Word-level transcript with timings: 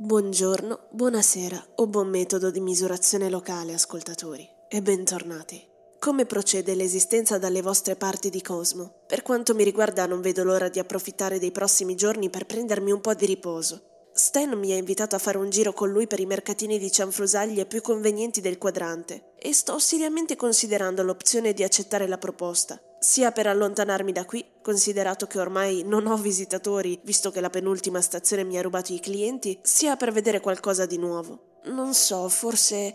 Buongiorno, 0.00 0.90
buonasera 0.90 1.70
o 1.74 1.88
buon 1.88 2.06
metodo 2.06 2.52
di 2.52 2.60
misurazione 2.60 3.28
locale, 3.28 3.74
ascoltatori, 3.74 4.48
e 4.68 4.80
bentornati. 4.80 5.60
Come 5.98 6.24
procede 6.24 6.76
l'esistenza 6.76 7.36
dalle 7.36 7.62
vostre 7.62 7.96
parti 7.96 8.30
di 8.30 8.40
Cosmo? 8.40 9.02
Per 9.08 9.22
quanto 9.22 9.56
mi 9.56 9.64
riguarda 9.64 10.06
non 10.06 10.20
vedo 10.20 10.44
l'ora 10.44 10.68
di 10.68 10.78
approfittare 10.78 11.40
dei 11.40 11.50
prossimi 11.50 11.96
giorni 11.96 12.30
per 12.30 12.46
prendermi 12.46 12.92
un 12.92 13.00
po' 13.00 13.14
di 13.14 13.26
riposo. 13.26 14.06
Stan 14.12 14.56
mi 14.56 14.70
ha 14.70 14.76
invitato 14.76 15.16
a 15.16 15.18
fare 15.18 15.36
un 15.36 15.50
giro 15.50 15.72
con 15.72 15.90
lui 15.90 16.06
per 16.06 16.20
i 16.20 16.26
mercatini 16.26 16.78
di 16.78 16.92
cianfrusaglie 16.92 17.66
più 17.66 17.80
convenienti 17.80 18.40
del 18.40 18.56
quadrante 18.56 19.32
e 19.36 19.52
sto 19.52 19.80
seriamente 19.80 20.36
considerando 20.36 21.02
l'opzione 21.02 21.52
di 21.52 21.64
accettare 21.64 22.06
la 22.06 22.18
proposta 22.18 22.80
sia 22.98 23.32
per 23.32 23.46
allontanarmi 23.46 24.12
da 24.12 24.24
qui, 24.24 24.44
considerato 24.62 25.26
che 25.26 25.38
ormai 25.38 25.82
non 25.84 26.06
ho 26.06 26.16
visitatori, 26.16 26.98
visto 27.04 27.30
che 27.30 27.40
la 27.40 27.50
penultima 27.50 28.00
stazione 28.00 28.44
mi 28.44 28.58
ha 28.58 28.62
rubato 28.62 28.92
i 28.92 29.00
clienti, 29.00 29.58
sia 29.62 29.96
per 29.96 30.12
vedere 30.12 30.40
qualcosa 30.40 30.86
di 30.86 30.98
nuovo. 30.98 31.60
Non 31.64 31.94
so, 31.94 32.28
forse. 32.28 32.94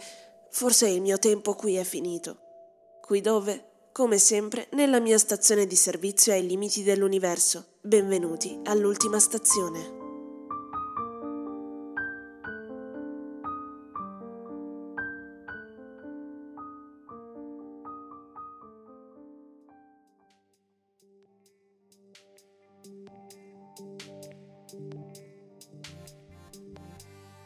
forse 0.50 0.88
il 0.88 1.02
mio 1.02 1.20
tempo 1.20 1.56
qui 1.56 1.76
è 1.76 1.84
finito. 1.84 2.38
Qui 3.02 3.22
dove? 3.22 3.72
Come 3.92 4.18
sempre, 4.18 4.68
nella 4.72 5.00
mia 5.00 5.18
stazione 5.18 5.68
di 5.68 5.76
servizio 5.76 6.34
ai 6.34 6.46
limiti 6.48 6.84
dell'universo. 6.84 7.78
Benvenuti 7.82 8.60
all'ultima 8.64 9.20
stazione. 9.20 10.03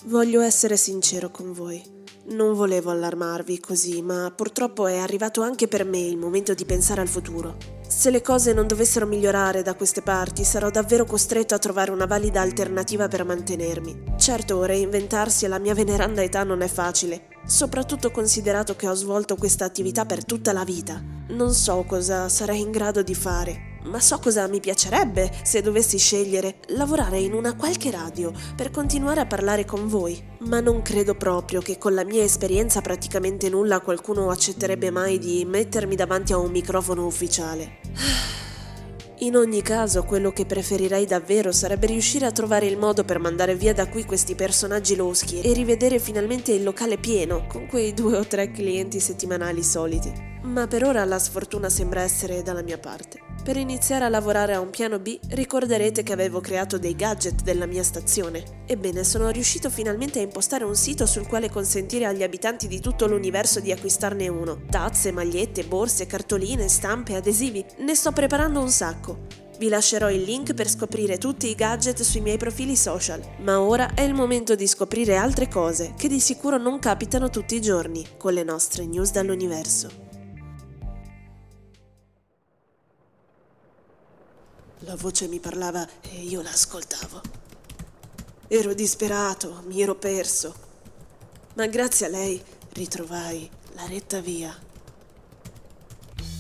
Voglio 0.08 0.40
essere 0.40 0.78
sincero 0.78 1.30
con 1.32 1.52
voi. 1.52 1.84
Non 2.28 2.54
volevo 2.54 2.92
allarmarvi 2.92 3.60
così, 3.60 4.02
ma 4.02 4.32
purtroppo 4.34 4.88
è 4.88 4.96
arrivato 4.96 5.42
anche 5.42 5.68
per 5.68 5.84
me 5.84 6.00
il 6.00 6.16
momento 6.16 6.54
di 6.54 6.64
pensare 6.64 7.02
al 7.02 7.10
futuro. 7.10 7.58
Se 7.86 8.10
le 8.10 8.22
cose 8.22 8.54
non 8.54 8.68
dovessero 8.68 9.06
migliorare 9.06 9.64
da 9.64 9.76
queste 9.76 10.02
parti, 10.02 10.46
sarò 10.46 10.70
davvero 10.70 11.04
costretto 11.04 11.56
a 11.56 11.60
trovare 11.60 11.92
una 11.92 12.06
valida 12.06 12.40
alternativa 12.40 13.10
per 13.10 13.26
mantenermi. 13.26 14.14
Certo, 14.18 14.64
reinventarsi 14.64 15.44
alla 15.44 15.60
mia 15.60 15.74
veneranda 15.74 16.24
età 16.24 16.46
non 16.46 16.62
è 16.62 16.70
facile, 16.70 17.28
soprattutto 17.46 18.10
considerato 18.10 18.78
che 18.78 18.88
ho 18.88 18.94
svolto 18.94 19.36
questa 19.36 19.66
attività 19.66 20.06
per 20.06 20.24
tutta 20.24 20.54
la 20.54 20.64
vita. 20.64 21.04
Non 21.32 21.54
so 21.54 21.84
cosa 21.86 22.30
sarei 22.30 22.62
in 22.62 22.72
grado 22.72 23.04
di 23.04 23.14
fare, 23.14 23.77
ma 23.88 24.00
so 24.00 24.20
cosa 24.20 24.48
mi 24.48 24.60
piacerebbe 24.60 25.32
se 25.44 25.62
dovessi 25.62 25.98
scegliere 25.98 26.58
lavorare 26.68 27.20
in 27.20 27.34
una 27.34 27.56
qualche 27.56 27.90
radio 27.90 28.32
per 28.56 28.70
continuare 28.70 29.22
a 29.22 29.26
parlare 29.26 29.66
con 29.66 29.88
voi. 29.88 30.22
Ma 30.40 30.60
non 30.60 30.82
credo 30.82 31.16
proprio 31.16 31.62
che 31.62 31.78
con 31.78 31.94
la 31.94 32.04
mia 32.04 32.24
esperienza 32.24 32.82
praticamente 32.82 33.50
nulla 33.50 33.80
qualcuno 33.80 34.30
accetterebbe 34.30 34.92
mai 34.92 35.18
di 35.18 35.46
mettermi 35.46 35.96
davanti 35.96 36.34
a 36.34 36.38
un 36.38 36.52
microfono 36.52 37.06
ufficiale. 37.06 37.80
In 39.22 39.36
ogni 39.36 39.64
caso, 39.64 40.04
quello 40.04 40.32
che 40.32 40.46
preferirei 40.46 41.08
davvero 41.08 41.52
sarebbe 41.52 41.88
riuscire 41.88 42.28
a 42.28 42.32
trovare 42.32 42.68
il 42.68 42.78
modo 42.78 43.04
per 43.04 43.18
mandare 43.18 43.56
via 43.56 43.74
da 43.74 43.88
qui 43.88 44.06
questi 44.06 44.36
personaggi 44.36 44.96
loschi 44.96 45.42
e 45.42 45.54
rivedere 45.54 45.98
finalmente 45.98 46.52
il 46.52 46.62
locale 46.62 47.00
pieno, 47.00 47.48
con 47.48 47.66
quei 47.66 47.96
due 47.96 48.16
o 48.18 48.28
tre 48.28 48.52
clienti 48.52 49.00
settimanali 49.00 49.64
soliti. 49.64 50.14
Ma 50.44 50.68
per 50.68 50.84
ora 50.84 51.04
la 51.04 51.18
sfortuna 51.18 51.68
sembra 51.68 52.02
essere 52.02 52.44
dalla 52.44 52.62
mia 52.62 52.78
parte. 52.78 53.27
Per 53.48 53.56
iniziare 53.56 54.04
a 54.04 54.10
lavorare 54.10 54.56
a 54.56 54.60
un 54.60 54.72
piano 54.72 55.00
B 55.00 55.18
ricorderete 55.30 56.04
che 56.04 56.12
avevo 56.12 56.42
creato 56.42 56.78
dei 56.78 56.98
gadget 56.98 57.44
della 57.44 57.66
mia 57.66 57.82
stazione. 57.82 58.44
Ebbene, 58.66 59.06
sono 59.06 59.30
riuscito 59.30 59.70
finalmente 59.70 60.20
a 60.20 60.22
impostare 60.22 60.66
un 60.66 60.76
sito 60.76 61.06
sul 61.06 61.28
quale 61.28 61.50
consentire 61.50 62.04
agli 62.04 62.24
abitanti 62.24 62.68
di 62.68 62.82
tutto 62.82 63.08
l'universo 63.08 63.62
di 63.62 63.72
acquistarne 63.72 64.28
uno. 64.28 64.64
Tazze, 64.70 65.14
magliette, 65.14 65.64
borse, 65.64 66.08
cartoline, 66.08 66.68
stampe, 66.68 67.16
adesivi. 67.16 67.64
Ne 67.78 67.96
sto 67.96 68.12
preparando 68.12 68.60
un 68.60 68.70
sacco. 68.70 69.20
Vi 69.58 69.70
lascerò 69.70 70.12
il 70.12 70.24
link 70.24 70.54
per 70.54 70.68
scoprire 70.68 71.18
tutti 71.18 71.48
i 71.48 71.56
gadget 71.56 72.02
sui 72.02 72.20
miei 72.20 72.38
profili 72.38 72.76
social, 72.76 73.22
ma 73.44 73.62
ora 73.62 73.94
è 73.94 74.02
il 74.02 74.14
momento 74.14 74.56
di 74.56 74.68
scoprire 74.68 75.16
altre 75.16 75.48
cose 75.48 75.94
che 75.96 76.10
di 76.10 76.20
sicuro 76.20 76.58
non 76.58 76.80
capitano 76.80 77.30
tutti 77.30 77.56
i 77.56 77.62
giorni 77.62 78.06
con 78.18 78.34
le 78.34 78.44
nostre 78.44 78.86
news 78.86 79.12
dall'universo. 79.12 80.07
La 84.82 84.96
voce 84.96 85.28
mi 85.28 85.40
parlava 85.40 85.88
e 86.02 86.22
io 86.22 86.44
l'ascoltavo. 86.44 87.22
Ero 88.48 88.76
disperato, 88.76 89.64
mi 89.66 89.82
ero 89.82 89.96
perso, 89.96 90.54
ma 91.56 91.66
grazie 91.66 92.06
a 92.06 92.10
lei 92.10 92.42
ritrovai 92.74 93.50
la 93.74 93.88
retta 93.88 94.20
via. 94.20 94.56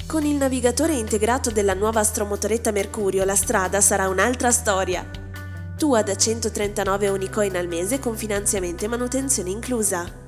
Con 0.05 0.23
il 0.23 0.35
navigatore 0.35 0.93
integrato 0.93 1.49
della 1.49 1.73
nuova 1.73 2.01
astromotoretta 2.01 2.71
Mercurio 2.71 3.25
la 3.25 3.35
strada 3.35 3.81
sarà 3.81 4.07
un'altra 4.07 4.51
storia. 4.51 5.09
Tua 5.75 6.03
da 6.03 6.15
139 6.15 7.09
unicoin 7.09 7.55
al 7.57 7.67
mese 7.67 7.99
con 7.99 8.15
finanziamento 8.15 8.85
e 8.85 8.87
manutenzione 8.87 9.49
inclusa. 9.49 10.25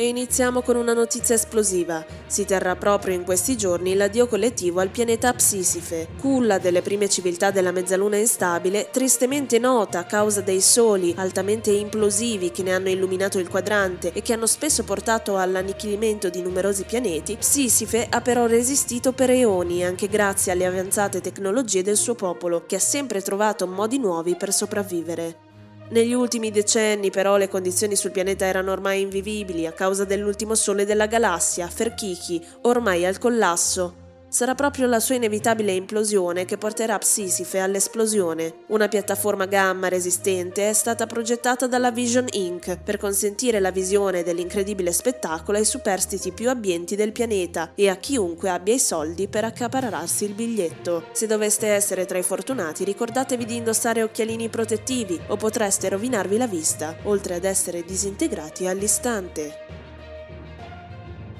E 0.00 0.08
iniziamo 0.08 0.62
con 0.62 0.76
una 0.76 0.94
notizia 0.94 1.34
esplosiva. 1.34 2.02
Si 2.26 2.46
terrà 2.46 2.74
proprio 2.74 3.14
in 3.14 3.22
questi 3.22 3.54
giorni 3.54 3.94
l'addio 3.94 4.26
collettivo 4.28 4.80
al 4.80 4.88
pianeta 4.88 5.30
Psisife, 5.34 6.08
culla 6.18 6.56
delle 6.56 6.80
prime 6.80 7.06
civiltà 7.06 7.50
della 7.50 7.70
mezzaluna 7.70 8.16
instabile, 8.16 8.88
tristemente 8.90 9.58
nota 9.58 9.98
a 9.98 10.04
causa 10.04 10.40
dei 10.40 10.62
soli 10.62 11.12
altamente 11.18 11.70
implosivi 11.70 12.50
che 12.50 12.62
ne 12.62 12.72
hanno 12.72 12.88
illuminato 12.88 13.38
il 13.38 13.50
quadrante 13.50 14.12
e 14.14 14.22
che 14.22 14.32
hanno 14.32 14.46
spesso 14.46 14.84
portato 14.84 15.36
all'annichilimento 15.36 16.30
di 16.30 16.40
numerosi 16.40 16.84
pianeti, 16.84 17.36
Psisife 17.36 18.06
ha 18.08 18.22
però 18.22 18.46
resistito 18.46 19.12
per 19.12 19.28
eoni 19.28 19.84
anche 19.84 20.08
grazie 20.08 20.52
alle 20.52 20.64
avanzate 20.64 21.20
tecnologie 21.20 21.82
del 21.82 21.98
suo 21.98 22.14
popolo, 22.14 22.64
che 22.64 22.76
ha 22.76 22.80
sempre 22.80 23.20
trovato 23.20 23.66
modi 23.66 23.98
nuovi 23.98 24.34
per 24.34 24.50
sopravvivere. 24.50 25.49
Negli 25.90 26.12
ultimi 26.12 26.52
decenni 26.52 27.10
però 27.10 27.36
le 27.36 27.48
condizioni 27.48 27.96
sul 27.96 28.12
pianeta 28.12 28.44
erano 28.44 28.70
ormai 28.70 29.00
invivibili 29.00 29.66
a 29.66 29.72
causa 29.72 30.04
dell'ultimo 30.04 30.54
sole 30.54 30.84
della 30.84 31.06
galassia, 31.06 31.66
Ferchichi, 31.66 32.40
ormai 32.62 33.04
al 33.04 33.18
collasso, 33.18 33.99
Sarà 34.30 34.54
proprio 34.54 34.86
la 34.86 35.00
sua 35.00 35.16
inevitabile 35.16 35.72
implosione 35.72 36.44
che 36.44 36.56
porterà 36.56 36.96
Psisife 36.98 37.58
all'esplosione. 37.58 38.58
Una 38.68 38.86
piattaforma 38.86 39.46
gamma 39.46 39.88
resistente 39.88 40.68
è 40.68 40.72
stata 40.72 41.06
progettata 41.06 41.66
dalla 41.66 41.90
Vision 41.90 42.26
Inc. 42.30 42.78
per 42.78 42.96
consentire 42.96 43.58
la 43.58 43.72
visione 43.72 44.22
dell'incredibile 44.22 44.92
spettacolo 44.92 45.58
ai 45.58 45.64
superstiti 45.64 46.30
più 46.30 46.48
abbienti 46.48 46.94
del 46.94 47.10
pianeta 47.10 47.72
e 47.74 47.88
a 47.88 47.96
chiunque 47.96 48.50
abbia 48.50 48.74
i 48.74 48.78
soldi 48.78 49.26
per 49.26 49.42
accaparrarsi 49.42 50.26
il 50.26 50.34
biglietto. 50.34 51.06
Se 51.10 51.26
doveste 51.26 51.66
essere 51.66 52.06
tra 52.06 52.16
i 52.16 52.22
fortunati, 52.22 52.84
ricordatevi 52.84 53.44
di 53.44 53.56
indossare 53.56 54.04
occhialini 54.04 54.48
protettivi 54.48 55.20
o 55.26 55.36
potreste 55.36 55.88
rovinarvi 55.88 56.36
la 56.36 56.46
vista, 56.46 56.96
oltre 57.02 57.34
ad 57.34 57.42
essere 57.42 57.82
disintegrati 57.82 58.68
all'istante. 58.68 59.80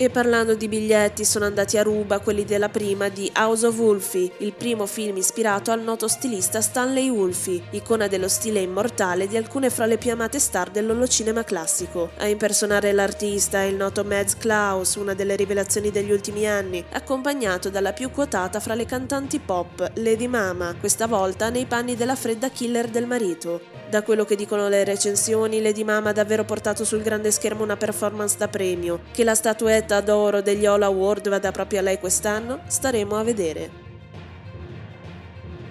E 0.03 0.09
parlando 0.09 0.55
di 0.55 0.66
biglietti, 0.66 1.27
sono 1.27 1.44
andati 1.44 1.77
a 1.77 1.83
ruba 1.83 2.21
quelli 2.21 2.47
della 2.47 2.71
prima 2.71 3.11
di 3.11 3.31
House 3.37 3.66
of 3.66 3.78
Wolfie, 3.78 4.33
il 4.38 4.55
primo 4.55 4.87
film 4.87 5.19
ispirato 5.19 5.72
al 5.72 5.83
noto 5.83 6.09
stilista 6.09 6.62
Stanley 6.62 7.11
Wolfie, 7.11 7.65
icona 7.72 8.06
dello 8.06 8.28
stile 8.28 8.61
immortale 8.61 9.28
di 9.28 9.37
alcune 9.37 9.69
fra 9.69 9.84
le 9.84 9.99
più 9.99 10.11
amate 10.12 10.38
star 10.38 10.71
dell'olocinema 10.71 11.44
classico. 11.44 12.12
A 12.16 12.28
impersonare 12.28 12.93
l'artista 12.93 13.61
è 13.61 13.65
il 13.65 13.75
noto 13.75 14.03
Mads 14.03 14.38
Klaus, 14.38 14.94
una 14.94 15.12
delle 15.12 15.37
rivelazioni 15.37 15.91
degli 15.91 16.12
ultimi 16.12 16.49
anni, 16.49 16.82
accompagnato 16.93 17.69
dalla 17.69 17.93
più 17.93 18.11
quotata 18.11 18.58
fra 18.58 18.73
le 18.73 18.87
cantanti 18.87 19.38
pop, 19.38 19.87
Lady 19.96 20.29
Mama, 20.29 20.76
questa 20.81 21.06
volta 21.06 21.50
nei 21.50 21.67
panni 21.67 21.94
della 21.94 22.17
fredda 22.17 22.49
killer 22.49 22.88
del 22.88 23.05
marito. 23.05 23.61
Da 23.91 24.03
quello 24.03 24.25
che 24.25 24.37
dicono 24.37 24.69
le 24.69 24.85
recensioni, 24.85 25.61
Lady 25.61 25.82
Mama 25.82 26.11
ha 26.11 26.12
davvero 26.12 26.44
portato 26.44 26.85
sul 26.85 27.03
grande 27.03 27.32
schermo 27.32 27.64
una 27.64 27.76
performance 27.76 28.38
da 28.38 28.46
premio, 28.46 29.00
che 29.11 29.25
la 29.25 29.35
statuetta 29.35 29.89
medaglia 29.90 30.00
d'oro 30.00 30.40
degli 30.40 30.66
All 30.66 30.82
Award 30.82 31.28
vada 31.28 31.50
proprio 31.50 31.81
a 31.81 31.82
lei 31.82 31.98
quest'anno? 31.98 32.60
Staremo 32.66 33.16
a 33.16 33.25
vedere. 33.25 33.80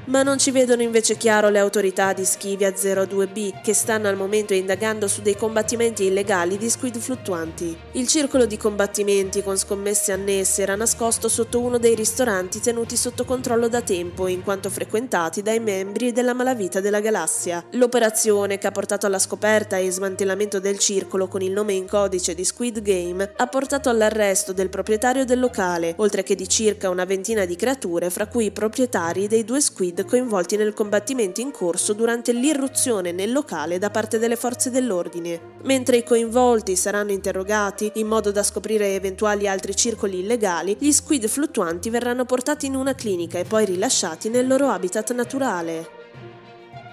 Ma 0.09 0.23
non 0.23 0.39
ci 0.39 0.49
vedono 0.49 0.81
invece 0.81 1.17
chiaro 1.17 1.49
le 1.49 1.59
autorità 1.59 2.13
di 2.13 2.25
Schivia 2.25 2.71
02B, 2.71 3.61
che 3.61 3.75
stanno 3.75 4.07
al 4.07 4.15
momento 4.15 4.55
indagando 4.55 5.07
su 5.07 5.21
dei 5.21 5.35
combattimenti 5.35 6.05
illegali 6.05 6.57
di 6.57 6.67
squid 6.67 6.97
fluttuanti. 6.97 7.77
Il 7.91 8.07
circolo 8.07 8.47
di 8.47 8.57
combattimenti 8.57 9.43
con 9.43 9.55
scommesse 9.55 10.11
annesse 10.11 10.63
era 10.63 10.73
nascosto 10.73 11.29
sotto 11.29 11.59
uno 11.59 11.77
dei 11.77 11.93
ristoranti 11.93 12.59
tenuti 12.59 12.97
sotto 12.97 13.23
controllo 13.23 13.69
da 13.69 13.81
tempo, 13.81 14.25
in 14.25 14.41
quanto 14.41 14.71
frequentati 14.71 15.43
dai 15.43 15.59
membri 15.59 16.11
della 16.11 16.33
malavita 16.33 16.79
della 16.79 17.01
galassia. 17.01 17.63
L'operazione, 17.73 18.57
che 18.57 18.65
ha 18.65 18.71
portato 18.71 19.05
alla 19.05 19.19
scoperta 19.19 19.77
e 19.77 19.91
smantellamento 19.91 20.59
del 20.59 20.79
circolo 20.79 21.27
con 21.27 21.43
il 21.43 21.51
nome 21.51 21.73
in 21.73 21.87
codice 21.87 22.33
di 22.33 22.45
Squid 22.45 22.81
Game, 22.81 23.33
ha 23.37 23.45
portato 23.45 23.89
all'arresto 23.89 24.53
del 24.53 24.69
proprietario 24.69 25.23
del 25.23 25.39
locale, 25.39 25.93
oltre 25.97 26.23
che 26.23 26.33
di 26.33 26.49
circa 26.49 26.89
una 26.89 27.05
ventina 27.05 27.45
di 27.45 27.55
creature, 27.55 28.09
fra 28.09 28.25
cui 28.25 28.45
i 28.45 28.51
proprietari 28.51 29.27
dei 29.27 29.45
due 29.45 29.61
squid 29.61 29.97
coinvolti 30.05 30.57
nel 30.57 30.73
combattimento 30.73 31.41
in 31.41 31.51
corso 31.51 31.93
durante 31.93 32.31
l'irruzione 32.31 33.11
nel 33.11 33.31
locale 33.31 33.77
da 33.77 33.89
parte 33.89 34.19
delle 34.19 34.35
forze 34.35 34.69
dell'ordine. 34.69 35.57
Mentre 35.63 35.97
i 35.97 36.03
coinvolti 36.03 36.75
saranno 36.75 37.11
interrogati 37.11 37.91
in 37.95 38.07
modo 38.07 38.31
da 38.31 38.43
scoprire 38.43 38.95
eventuali 38.95 39.47
altri 39.47 39.75
circoli 39.75 40.19
illegali, 40.19 40.77
gli 40.79 40.91
squid 40.91 41.27
fluttuanti 41.27 41.89
verranno 41.89 42.25
portati 42.25 42.65
in 42.65 42.75
una 42.75 42.95
clinica 42.95 43.39
e 43.39 43.45
poi 43.45 43.65
rilasciati 43.65 44.29
nel 44.29 44.47
loro 44.47 44.69
habitat 44.69 45.13
naturale 45.13 45.97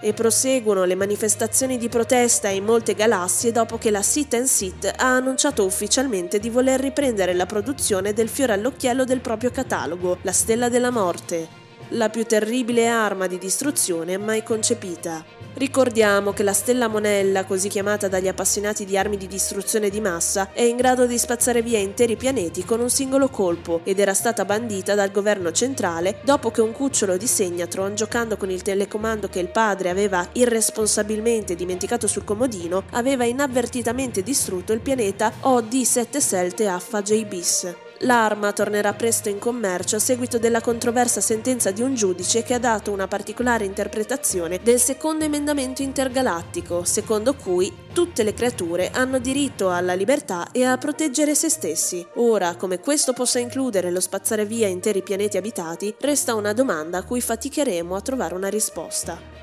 e 0.00 0.12
proseguono 0.12 0.85
le 0.85 0.94
manifestazioni 0.94 1.79
di 1.79 1.88
protesta 1.88 2.49
in 2.49 2.64
molte 2.64 2.94
galassie 2.94 3.50
dopo 3.50 3.79
che 3.79 3.91
la 3.91 4.03
Sit 4.03 4.35
and 4.35 4.44
Sit 4.44 4.93
ha 4.94 5.17
annunciato 5.17 5.64
ufficialmente 5.64 6.38
di 6.38 6.50
voler 6.50 6.81
riprendere 6.81 7.35
la 7.35 7.47
produzione 7.47 8.12
del 8.12 8.29
fiore 8.29 8.53
all'occhiello 8.53 9.05
del 9.05 9.20
proprio 9.20 9.50
catalogo, 9.50 10.19
la 10.23 10.32
Stella 10.32 10.69
della 10.69 10.91
Morte 10.91 11.64
la 11.91 12.09
più 12.09 12.25
terribile 12.25 12.88
arma 12.88 13.27
di 13.27 13.38
distruzione 13.38 14.19
mai 14.19 14.43
concepita. 14.43 15.25
Ricordiamo 15.55 16.33
che 16.33 16.43
la 16.43 16.53
stella 16.53 16.88
monella, 16.88 17.44
così 17.44 17.69
chiamata 17.69 18.09
dagli 18.09 18.29
appassionati 18.29 18.85
di 18.85 18.99
armi 18.99 19.17
di 19.17 19.27
distruzione 19.27 19.88
di 19.88 20.00
massa, 20.00 20.50
è 20.53 20.62
in 20.62 20.77
grado 20.77 21.06
di 21.06 21.17
spazzare 21.17 21.62
via 21.62 21.79
interi 21.79 22.17
pianeti 22.17 22.65
con 22.65 22.81
un 22.81 22.91
singolo 22.91 23.29
colpo 23.29 23.81
ed 23.85 23.99
era 23.99 24.12
stata 24.12 24.44
bandita 24.44 24.94
dal 24.94 25.11
governo 25.11 25.53
centrale 25.53 26.19
dopo 26.23 26.50
che 26.50 26.61
un 26.61 26.73
cucciolo 26.73 27.17
di 27.17 27.27
Segnatron, 27.27 27.94
giocando 27.94 28.37
con 28.37 28.50
il 28.50 28.62
telecomando 28.62 29.29
che 29.29 29.41
il 29.41 29.49
padre 29.49 29.89
aveva 29.89 30.29
irresponsabilmente 30.32 31.55
dimenticato 31.55 32.06
sul 32.06 32.25
comodino, 32.25 32.85
aveva 32.91 33.25
inavvertitamente 33.25 34.23
distrutto 34.23 34.73
il 34.73 34.81
pianeta 34.81 35.32
OD7 35.41 36.19
Selte 36.19 36.67
Alpha 36.67 37.00
J 37.00 37.25
bis. 37.25 37.86
L'arma 38.00 38.52
tornerà 38.52 38.93
presto 38.93 39.31
in 39.31 39.38
commercio 39.38 39.96
a 39.96 40.00
seguito 40.00 40.38
della 40.38 40.60
controversa 40.60 41.22
sentenza 41.22 41.70
di 41.70 41.81
un 41.81 41.94
giudice 41.94 42.43
che 42.43 42.52
ha 42.52 42.58
dato 42.58 42.93
una 42.93 43.08
particolare 43.08 43.64
interpretazione 43.64 44.60
del 44.62 44.78
secondo 44.78 45.25
emendamento 45.25 45.81
intergalattico, 45.81 46.84
secondo 46.84 47.34
cui 47.34 47.72
tutte 47.94 48.22
le 48.22 48.34
creature 48.34 48.90
hanno 48.93 49.19
diritto 49.19 49.70
alla 49.70 49.94
libertà 49.94 50.48
e 50.52 50.64
a 50.64 50.76
proteggere 50.76 51.34
se 51.34 51.48
stessi. 51.48 52.06
Ora, 52.16 52.56
come 52.56 52.81
questo 52.81 53.14
possa 53.14 53.38
includere 53.38 53.90
lo 53.90 54.00
spazzare 54.00 54.44
via 54.44 54.69
interi 54.69 55.02
pianeti 55.02 55.38
abitati, 55.38 55.94
resta 56.00 56.34
una 56.34 56.52
domanda 56.52 56.98
a 56.98 57.04
cui 57.04 57.22
faticheremo 57.22 57.96
a 57.96 58.00
trovare 58.02 58.34
una 58.34 58.48
risposta. 58.48 59.36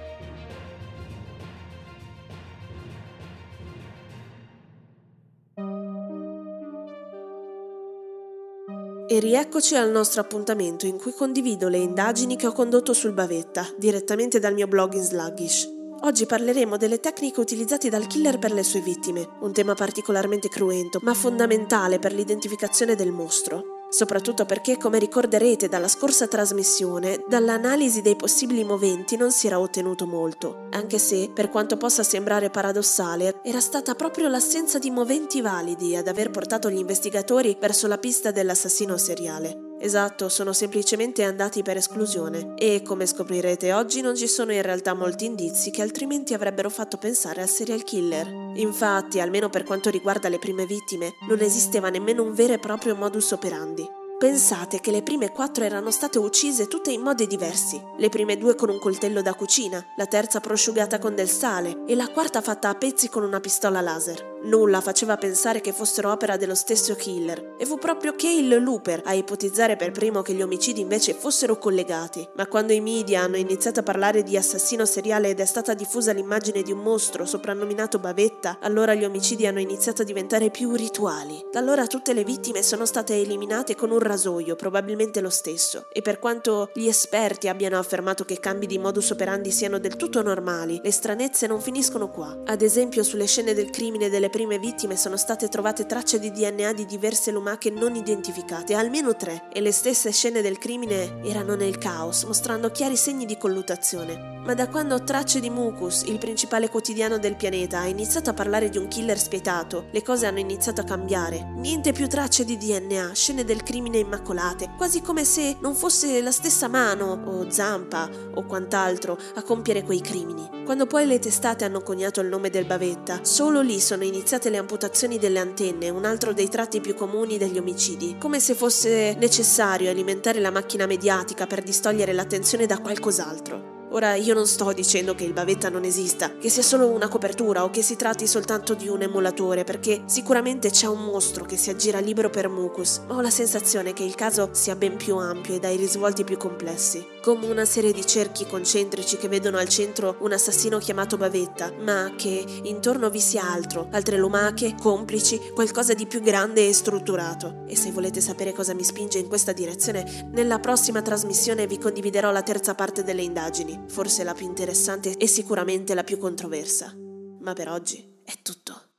E 9.13 9.19
rieccoci 9.19 9.75
al 9.75 9.91
nostro 9.91 10.21
appuntamento 10.21 10.87
in 10.87 10.97
cui 10.97 11.13
condivido 11.13 11.67
le 11.67 11.77
indagini 11.77 12.35
che 12.35 12.47
ho 12.47 12.51
condotto 12.51 12.93
sul 12.93 13.13
bavetta, 13.13 13.63
direttamente 13.77 14.39
dal 14.39 14.55
mio 14.55 14.65
blog 14.65 14.95
in 14.95 15.03
Sluggish. 15.03 15.69
Oggi 16.01 16.25
parleremo 16.25 16.77
delle 16.77 16.99
tecniche 16.99 17.39
utilizzate 17.39 17.89
dal 17.89 18.07
killer 18.07 18.39
per 18.39 18.51
le 18.51 18.63
sue 18.63 18.81
vittime, 18.81 19.37
un 19.41 19.53
tema 19.53 19.75
particolarmente 19.75 20.49
cruento, 20.49 20.97
ma 21.03 21.13
fondamentale 21.13 21.99
per 21.99 22.11
l'identificazione 22.11 22.95
del 22.95 23.11
mostro 23.11 23.72
soprattutto 23.93 24.45
perché, 24.45 24.77
come 24.77 24.97
ricorderete 24.97 25.69
dalla 25.69 25.87
scorsa 25.87 26.27
trasmissione, 26.27 27.23
dall'analisi 27.27 28.01
dei 28.01 28.15
possibili 28.15 28.63
moventi 28.63 29.15
non 29.17 29.31
si 29.31 29.45
era 29.45 29.59
ottenuto 29.59 30.07
molto, 30.07 30.67
anche 30.71 30.97
se, 30.97 31.29
per 31.31 31.49
quanto 31.49 31.77
possa 31.77 32.01
sembrare 32.01 32.49
paradossale, 32.49 33.39
era 33.43 33.59
stata 33.59 33.93
proprio 33.93 34.27
l'assenza 34.29 34.79
di 34.79 34.89
moventi 34.89 35.41
validi 35.41 35.95
ad 35.95 36.07
aver 36.07 36.31
portato 36.31 36.71
gli 36.71 36.79
investigatori 36.79 37.55
verso 37.59 37.85
la 37.87 37.99
pista 37.99 38.31
dell'assassino 38.31 38.97
seriale. 38.97 39.72
Esatto, 39.83 40.29
sono 40.29 40.53
semplicemente 40.53 41.25
andati 41.25 41.61
per 41.61 41.75
esclusione 41.75 42.53
e, 42.55 42.81
come 42.83 43.05
scoprirete 43.05 43.73
oggi, 43.73 43.99
non 43.99 44.15
ci 44.15 44.27
sono 44.27 44.53
in 44.53 44.61
realtà 44.61 44.93
molti 44.93 45.25
indizi 45.25 45.71
che 45.71 45.81
altrimenti 45.81 46.33
avrebbero 46.33 46.69
fatto 46.69 46.95
pensare 46.95 47.41
al 47.41 47.49
serial 47.49 47.83
killer. 47.83 48.25
Infatti, 48.55 49.19
almeno 49.19 49.49
per 49.49 49.65
quanto 49.65 49.89
riguarda 49.89 50.29
le 50.29 50.39
prime 50.39 50.65
vittime, 50.65 51.15
non 51.27 51.41
esisteva 51.41 51.89
nemmeno 51.89 52.23
un 52.23 52.33
vero 52.33 52.53
e 52.53 52.59
proprio 52.59 52.95
modus 52.95 53.31
operandi. 53.31 53.85
Pensate 54.17 54.79
che 54.79 54.91
le 54.91 55.03
prime 55.03 55.33
quattro 55.33 55.65
erano 55.65 55.91
state 55.91 56.17
uccise 56.17 56.69
tutte 56.69 56.89
in 56.91 57.01
modi 57.01 57.27
diversi. 57.27 57.77
Le 57.97 58.07
prime 58.07 58.37
due 58.37 58.55
con 58.55 58.69
un 58.69 58.79
coltello 58.79 59.21
da 59.21 59.33
cucina, 59.33 59.85
la 59.97 60.05
terza 60.05 60.39
prosciugata 60.39 60.97
con 60.97 61.13
del 61.13 61.27
sale 61.27 61.83
e 61.85 61.95
la 61.95 62.07
quarta 62.07 62.39
fatta 62.39 62.69
a 62.69 62.75
pezzi 62.75 63.09
con 63.09 63.23
una 63.23 63.41
pistola 63.41 63.81
laser. 63.81 64.32
Nulla 64.43 64.81
faceva 64.81 65.15
pensare 65.15 65.61
che 65.61 65.71
fossero 65.71 66.11
opera 66.11 66.35
dello 66.35 66.53
stesso 66.53 66.95
killer 66.95 67.55
e 67.57 67.65
fu 67.65 67.77
proprio 67.77 68.13
Cale 68.13 68.59
Looper 68.59 69.01
a 69.05 69.13
ipotizzare 69.13 69.77
per 69.77 69.91
primo 69.91 70.21
che 70.21 70.33
gli 70.33 70.41
omicidi 70.41 70.81
invece 70.81 71.13
fossero 71.13 71.57
collegati. 71.57 72.27
Ma 72.35 72.47
quando 72.47 72.73
i 72.73 72.81
media 72.81 73.21
hanno 73.21 73.37
iniziato 73.37 73.79
a 73.79 73.83
parlare 73.83 74.21
di 74.21 74.35
assassino 74.35 74.85
seriale 74.85 75.29
ed 75.29 75.39
è 75.39 75.45
stata 75.45 75.73
diffusa 75.73 76.11
l'immagine 76.11 76.61
di 76.61 76.73
un 76.73 76.79
mostro 76.79 77.25
soprannominato 77.25 77.99
Bavetta, 77.99 78.57
allora 78.59 78.93
gli 78.93 79.05
omicidi 79.05 79.47
hanno 79.47 79.61
iniziato 79.61 80.01
a 80.01 80.05
diventare 80.05 80.49
più 80.49 80.75
rituali. 80.75 81.45
Da 81.49 81.59
allora 81.59 81.87
tutte 81.87 82.11
le 82.11 82.25
vittime 82.25 82.63
sono 82.63 82.85
state 82.85 83.15
eliminate 83.15 83.75
con 83.75 83.91
un 83.91 83.99
rasoio, 83.99 84.57
probabilmente 84.57 85.21
lo 85.21 85.29
stesso. 85.29 85.85
E 85.89 86.01
per 86.01 86.19
quanto 86.19 86.69
gli 86.73 86.87
esperti 86.87 87.47
abbiano 87.47 87.77
affermato 87.77 88.25
che 88.25 88.41
cambi 88.41 88.65
di 88.65 88.77
modus 88.77 89.11
operandi 89.11 89.51
siano 89.51 89.79
del 89.79 89.95
tutto 89.95 90.21
normali, 90.21 90.81
le 90.83 90.91
stranezze 90.91 91.47
non 91.47 91.61
finiscono 91.61 92.09
qua. 92.09 92.41
Ad 92.45 92.61
esempio 92.61 93.03
sulle 93.03 93.25
scene 93.25 93.53
del 93.53 93.69
crimine 93.69 94.09
delle 94.09 94.31
prime 94.33 94.57
vittime 94.57 94.97
sono 94.97 95.15
state 95.15 95.47
trovate 95.47 95.85
tracce 95.85 96.17
di 96.17 96.31
DNA 96.31 96.73
di 96.73 96.87
diverse 96.87 97.29
lumache 97.29 97.69
non 97.69 97.93
identificate, 97.93 98.73
almeno 98.73 99.15
tre, 99.15 99.43
e 99.53 99.61
le 99.61 99.71
stesse 99.71 100.11
scene 100.11 100.41
del 100.41 100.57
crimine 100.57 101.21
erano 101.23 101.53
nel 101.53 101.77
caos, 101.77 102.23
mostrando 102.23 102.71
chiari 102.71 102.95
segni 102.95 103.27
di 103.27 103.37
colluttazione. 103.37 104.31
Ma 104.43 104.55
da 104.55 104.67
quando 104.67 105.03
Tracce 105.03 105.39
di 105.39 105.51
Mucus, 105.51 106.01
il 106.07 106.17
principale 106.17 106.67
quotidiano 106.67 107.19
del 107.19 107.35
pianeta, 107.35 107.79
ha 107.79 107.85
iniziato 107.85 108.31
a 108.31 108.33
parlare 108.33 108.69
di 108.69 108.79
un 108.79 108.87
killer 108.87 109.17
spietato, 109.19 109.85
le 109.91 110.01
cose 110.01 110.25
hanno 110.25 110.39
iniziato 110.39 110.81
a 110.81 110.83
cambiare. 110.83 111.53
Niente 111.55 111.93
più 111.93 112.07
tracce 112.07 112.43
di 112.43 112.57
DNA, 112.57 113.13
scene 113.13 113.45
del 113.45 113.61
crimine 113.61 113.99
immacolate, 113.99 114.73
quasi 114.75 115.01
come 115.01 115.23
se 115.23 115.57
non 115.61 115.75
fosse 115.75 116.21
la 116.21 116.31
stessa 116.31 116.67
mano, 116.67 117.21
o 117.25 117.49
zampa, 117.51 118.09
o 118.33 118.43
quant'altro, 118.45 119.17
a 119.35 119.43
compiere 119.43 119.83
quei 119.83 120.01
crimini. 120.01 120.49
Quando 120.65 120.87
poi 120.87 121.05
le 121.05 121.19
testate 121.19 121.65
hanno 121.65 121.81
coniato 121.81 122.19
il 122.19 122.27
nome 122.27 122.49
del 122.49 122.65
bavetta, 122.65 123.19
solo 123.23 123.61
lì 123.61 123.79
sono 123.79 124.03
iniziate 124.03 124.22
iniziate 124.23 124.49
le 124.49 124.57
amputazioni 124.57 125.19
delle 125.19 125.39
antenne, 125.39 125.89
un 125.89 126.05
altro 126.05 126.31
dei 126.31 126.47
tratti 126.47 126.79
più 126.79 126.95
comuni 126.95 127.37
degli 127.37 127.57
omicidi, 127.57 128.15
come 128.17 128.39
se 128.39 128.55
fosse 128.55 129.15
necessario 129.19 129.89
alimentare 129.89 130.39
la 130.39 130.49
macchina 130.49 130.85
mediatica 130.85 131.45
per 131.45 131.61
distogliere 131.61 132.13
l'attenzione 132.13 132.65
da 132.65 132.79
qualcos'altro. 132.79 133.81
Ora 133.89 134.15
io 134.15 134.33
non 134.33 134.47
sto 134.47 134.71
dicendo 134.71 135.13
che 135.13 135.25
il 135.25 135.33
bavetta 135.33 135.67
non 135.67 135.83
esista, 135.83 136.37
che 136.37 136.47
sia 136.47 136.63
solo 136.63 136.87
una 136.87 137.09
copertura 137.09 137.65
o 137.65 137.69
che 137.69 137.81
si 137.81 137.97
tratti 137.97 138.25
soltanto 138.25 138.75
di 138.75 138.87
un 138.87 139.01
emulatore, 139.01 139.65
perché 139.65 140.03
sicuramente 140.05 140.69
c'è 140.69 140.87
un 140.87 141.03
mostro 141.03 141.43
che 141.43 141.57
si 141.57 141.69
aggira 141.69 141.99
libero 141.99 142.29
per 142.29 142.47
Mucus. 142.47 143.01
Ho 143.09 143.19
la 143.19 143.29
sensazione 143.29 143.91
che 143.91 144.03
il 144.03 144.15
caso 144.15 144.51
sia 144.53 144.77
ben 144.77 144.95
più 144.95 145.17
ampio 145.17 145.53
e 145.53 145.59
dai 145.59 145.75
risvolti 145.75 146.23
più 146.23 146.37
complessi, 146.37 147.05
come 147.23 147.45
una 147.45 147.63
serie 147.63 147.93
di 147.93 148.05
cerchi 148.05 148.45
concentrici 148.45 149.15
che 149.15 149.29
vedono 149.29 149.57
al 149.57 149.69
centro 149.69 150.17
un 150.19 150.33
assassino 150.33 150.77
chiamato 150.77 151.15
bavetta, 151.15 151.71
ma 151.71 152.11
che 152.17 152.43
intorno 152.63 153.09
vi 153.09 153.21
sia 153.21 153.49
altro, 153.49 153.87
altre 153.91 154.17
lumache, 154.17 154.75
complici, 154.77 155.39
qualcosa 155.53 155.93
di 155.93 156.05
più 156.05 156.19
grande 156.19 156.67
e 156.67 156.73
strutturato. 156.73 157.63
E 157.65 157.77
se 157.77 157.91
volete 157.91 158.19
sapere 158.19 158.51
cosa 158.51 158.73
mi 158.73 158.83
spinge 158.83 159.19
in 159.19 159.29
questa 159.29 159.53
direzione, 159.53 160.29
nella 160.33 160.59
prossima 160.59 161.01
trasmissione 161.01 161.65
vi 161.65 161.77
condividerò 161.77 162.29
la 162.29 162.43
terza 162.43 162.75
parte 162.75 163.03
delle 163.03 163.21
indagini 163.21 163.85
forse 163.87 164.25
la 164.25 164.33
più 164.33 164.45
interessante 164.45 165.15
e 165.15 165.27
sicuramente 165.27 165.93
la 165.93 166.03
più 166.03 166.17
controversa. 166.17 166.93
Ma 167.39 167.53
per 167.53 167.69
oggi 167.69 168.05
è 168.25 168.33
tutto. 168.41 168.92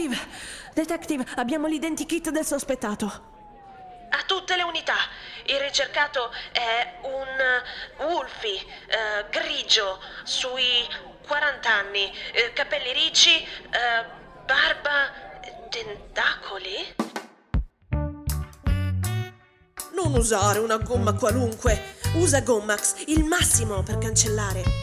Detective! 0.00 0.18
Detective, 0.72 1.26
abbiamo 1.36 1.66
l'identikit 1.66 2.30
del 2.30 2.46
sospettato. 2.46 3.28
A 4.10 4.22
tutte 4.26 4.56
le 4.56 4.62
unità. 4.62 4.94
Il 5.44 5.58
ricercato 5.58 6.30
è 6.52 7.00
un 7.02 7.28
eh, 7.98 8.04
Wolfie, 8.04 8.58
eh, 8.58 9.26
grigio, 9.30 10.00
sui 10.24 10.88
40 11.26 11.70
anni, 11.70 12.10
eh, 12.32 12.52
capelli 12.54 12.92
ricci, 12.92 13.42
eh, 13.42 14.04
barba, 14.46 15.12
tentacoli? 15.68 16.94
Non 19.92 20.14
usare 20.14 20.60
una 20.60 20.78
gomma 20.78 21.12
qualunque. 21.12 21.98
Usa 22.14 22.40
Gommax, 22.40 23.04
il 23.06 23.24
massimo 23.24 23.82
per 23.82 23.98
cancellare. 23.98 24.79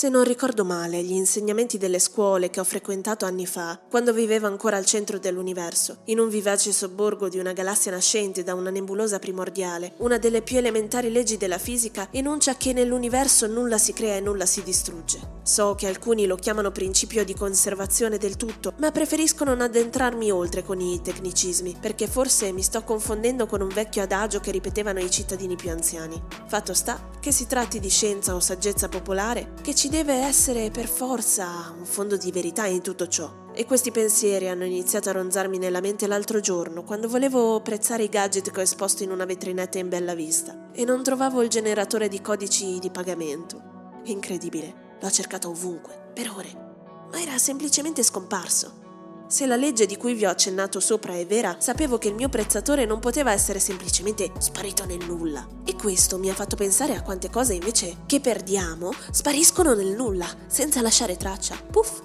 Se 0.00 0.08
non 0.08 0.24
ricordo 0.24 0.64
male, 0.64 1.02
gli 1.02 1.12
insegnamenti 1.12 1.76
delle 1.76 1.98
scuole 1.98 2.48
che 2.48 2.58
ho 2.58 2.64
frequentato 2.64 3.26
anni 3.26 3.44
fa, 3.44 3.78
quando 3.90 4.14
vivevo 4.14 4.46
ancora 4.46 4.78
al 4.78 4.86
centro 4.86 5.18
dell'universo, 5.18 5.98
in 6.04 6.18
un 6.18 6.30
vivace 6.30 6.72
sobborgo 6.72 7.28
di 7.28 7.38
una 7.38 7.52
galassia 7.52 7.90
nascente 7.90 8.42
da 8.42 8.54
una 8.54 8.70
nebulosa 8.70 9.18
primordiale, 9.18 9.92
una 9.98 10.16
delle 10.16 10.40
più 10.40 10.56
elementari 10.56 11.12
leggi 11.12 11.36
della 11.36 11.58
fisica 11.58 12.08
enuncia 12.12 12.56
che 12.56 12.72
nell'universo 12.72 13.46
nulla 13.46 13.76
si 13.76 13.92
crea 13.92 14.16
e 14.16 14.20
nulla 14.20 14.46
si 14.46 14.62
distrugge. 14.62 15.40
So 15.42 15.74
che 15.74 15.86
alcuni 15.86 16.24
lo 16.24 16.36
chiamano 16.36 16.70
principio 16.70 17.22
di 17.22 17.34
conservazione 17.34 18.16
del 18.16 18.36
tutto, 18.36 18.72
ma 18.78 18.90
preferisco 18.92 19.44
non 19.44 19.60
addentrarmi 19.60 20.30
oltre 20.30 20.62
con 20.62 20.80
i 20.80 21.02
tecnicismi, 21.02 21.76
perché 21.78 22.06
forse 22.06 22.52
mi 22.52 22.62
sto 22.62 22.82
confondendo 22.84 23.44
con 23.44 23.60
un 23.60 23.68
vecchio 23.68 24.00
adagio 24.00 24.40
che 24.40 24.50
ripetevano 24.50 25.00
i 25.00 25.10
cittadini 25.10 25.56
più 25.56 25.68
anziani. 25.68 26.18
Fatto 26.46 26.72
sta 26.72 27.10
che 27.20 27.32
si 27.32 27.46
tratti 27.46 27.80
di 27.80 27.90
scienza 27.90 28.34
o 28.34 28.40
saggezza 28.40 28.88
popolare, 28.88 29.52
che 29.60 29.74
ci 29.74 29.88
deve 29.90 30.14
essere 30.14 30.70
per 30.70 30.86
forza 30.86 31.74
un 31.76 31.84
fondo 31.84 32.16
di 32.16 32.30
verità 32.30 32.64
in 32.66 32.80
tutto 32.80 33.08
ciò. 33.08 33.48
E 33.52 33.66
questi 33.66 33.90
pensieri 33.90 34.48
hanno 34.48 34.64
iniziato 34.64 35.08
a 35.08 35.12
ronzarmi 35.12 35.58
nella 35.58 35.80
mente 35.80 36.06
l'altro 36.06 36.38
giorno, 36.38 36.84
quando 36.84 37.08
volevo 37.08 37.56
apprezzare 37.56 38.04
i 38.04 38.08
gadget 38.08 38.52
che 38.52 38.60
ho 38.60 38.62
esposto 38.62 39.02
in 39.02 39.10
una 39.10 39.24
vetrinetta 39.24 39.78
in 39.78 39.88
bella 39.88 40.14
vista 40.14 40.70
e 40.72 40.84
non 40.84 41.02
trovavo 41.02 41.42
il 41.42 41.48
generatore 41.48 42.06
di 42.06 42.20
codici 42.20 42.78
di 42.78 42.90
pagamento. 42.90 44.00
Incredibile. 44.04 44.96
L'ho 45.00 45.10
cercato 45.10 45.48
ovunque, 45.48 46.12
per 46.14 46.30
ore, 46.36 47.08
ma 47.10 47.20
era 47.20 47.36
semplicemente 47.36 48.04
scomparso. 48.04 48.89
Se 49.30 49.46
la 49.46 49.54
legge 49.54 49.86
di 49.86 49.96
cui 49.96 50.14
vi 50.14 50.24
ho 50.24 50.28
accennato 50.28 50.80
sopra 50.80 51.14
è 51.14 51.24
vera, 51.24 51.54
sapevo 51.60 51.98
che 51.98 52.08
il 52.08 52.16
mio 52.16 52.28
prezzatore 52.28 52.84
non 52.84 52.98
poteva 52.98 53.30
essere 53.30 53.60
semplicemente 53.60 54.32
sparito 54.40 54.84
nel 54.84 55.04
nulla. 55.06 55.46
E 55.64 55.76
questo 55.76 56.18
mi 56.18 56.28
ha 56.28 56.34
fatto 56.34 56.56
pensare 56.56 56.96
a 56.96 57.02
quante 57.02 57.30
cose 57.30 57.54
invece 57.54 57.98
che 58.06 58.18
perdiamo 58.18 58.92
spariscono 59.12 59.72
nel 59.74 59.94
nulla, 59.94 60.26
senza 60.48 60.82
lasciare 60.82 61.16
traccia. 61.16 61.54
Puff! 61.70 62.02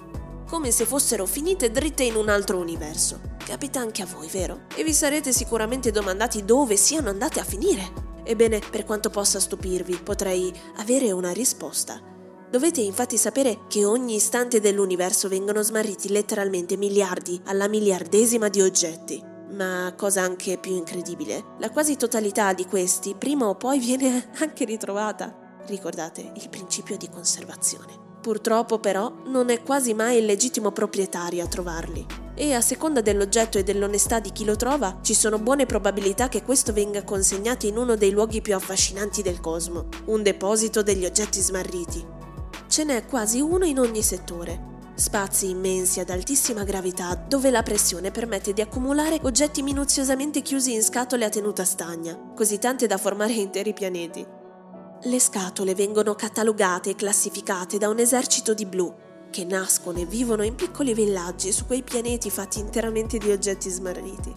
Come 0.48 0.70
se 0.70 0.84
fossero 0.84 1.26
finite 1.26 1.72
dritte 1.72 2.04
in 2.04 2.14
un 2.14 2.28
altro 2.28 2.58
universo. 2.58 3.18
Capita 3.44 3.80
anche 3.80 4.02
a 4.02 4.06
voi, 4.06 4.28
vero? 4.28 4.66
E 4.76 4.84
vi 4.84 4.92
sarete 4.92 5.32
sicuramente 5.32 5.90
domandati 5.90 6.44
dove 6.44 6.76
siano 6.76 7.08
andate 7.08 7.40
a 7.40 7.44
finire. 7.44 7.90
Ebbene, 8.22 8.60
per 8.70 8.84
quanto 8.84 9.10
possa 9.10 9.40
stupirvi, 9.40 9.96
potrei 9.96 10.52
avere 10.76 11.10
una 11.10 11.32
risposta. 11.32 12.00
Dovete 12.48 12.80
infatti 12.80 13.16
sapere 13.16 13.60
che 13.68 13.84
ogni 13.84 14.14
istante 14.14 14.60
dell'universo 14.60 15.28
vengono 15.28 15.62
smarriti 15.62 16.08
letteralmente 16.08 16.76
miliardi 16.76 17.40
alla 17.46 17.66
miliardesima 17.66 18.48
di 18.48 18.60
oggetti. 18.60 19.20
Ma 19.50 19.92
cosa 19.96 20.22
anche 20.22 20.56
più 20.58 20.72
incredibile, 20.74 21.54
la 21.58 21.70
quasi 21.70 21.96
totalità 21.96 22.52
di 22.52 22.64
questi 22.64 23.14
prima 23.16 23.48
o 23.48 23.56
poi 23.56 23.80
viene 23.80 24.30
anche 24.38 24.64
ritrovata. 24.64 25.64
Ricordate 25.66 26.32
il 26.36 26.48
principio 26.48 26.96
di 26.96 27.08
conservazione. 27.08 28.04
Purtroppo 28.20 28.78
però 28.78 29.12
non 29.26 29.50
è 29.50 29.62
quasi 29.62 29.94
mai 29.94 30.18
il 30.18 30.24
legittimo 30.24 30.70
proprietario 30.70 31.44
a 31.44 31.48
trovarli. 31.48 32.06
E 32.34 32.54
a 32.54 32.60
seconda 32.60 33.00
dell'oggetto 33.00 33.58
e 33.58 33.62
dell'onestà 33.62 34.20
di 34.20 34.30
chi 34.30 34.44
lo 34.44 34.56
trova, 34.56 34.98
ci 35.02 35.14
sono 35.14 35.38
buone 35.38 35.64
probabilità 35.64 36.28
che 36.28 36.42
questo 36.42 36.72
venga 36.72 37.02
consegnato 37.02 37.66
in 37.66 37.76
uno 37.76 37.96
dei 37.96 38.10
luoghi 38.10 38.40
più 38.40 38.54
affascinanti 38.54 39.22
del 39.22 39.40
cosmo, 39.40 39.88
un 40.06 40.22
deposito 40.22 40.82
degli 40.82 41.06
oggetti 41.06 41.40
smarriti, 41.40 42.15
Ce 42.76 42.84
n'è 42.84 43.06
quasi 43.06 43.40
uno 43.40 43.64
in 43.64 43.78
ogni 43.78 44.02
settore. 44.02 44.90
Spazi 44.96 45.48
immensi 45.48 45.98
ad 45.98 46.10
altissima 46.10 46.62
gravità 46.62 47.14
dove 47.14 47.48
la 47.48 47.62
pressione 47.62 48.10
permette 48.10 48.52
di 48.52 48.60
accumulare 48.60 49.18
oggetti 49.22 49.62
minuziosamente 49.62 50.42
chiusi 50.42 50.74
in 50.74 50.82
scatole 50.82 51.24
a 51.24 51.30
tenuta 51.30 51.64
stagna, 51.64 52.14
così 52.34 52.58
tante 52.58 52.86
da 52.86 52.98
formare 52.98 53.32
interi 53.40 53.72
pianeti. 53.72 54.26
Le 55.04 55.20
scatole 55.20 55.74
vengono 55.74 56.14
catalogate 56.14 56.90
e 56.90 56.94
classificate 56.96 57.78
da 57.78 57.88
un 57.88 57.98
esercito 57.98 58.52
di 58.52 58.66
blu, 58.66 58.94
che 59.30 59.46
nascono 59.46 60.00
e 60.00 60.04
vivono 60.04 60.42
in 60.42 60.54
piccoli 60.54 60.92
villaggi 60.92 61.52
su 61.52 61.64
quei 61.64 61.82
pianeti 61.82 62.28
fatti 62.28 62.60
interamente 62.60 63.16
di 63.16 63.30
oggetti 63.30 63.70
smarriti. 63.70 64.34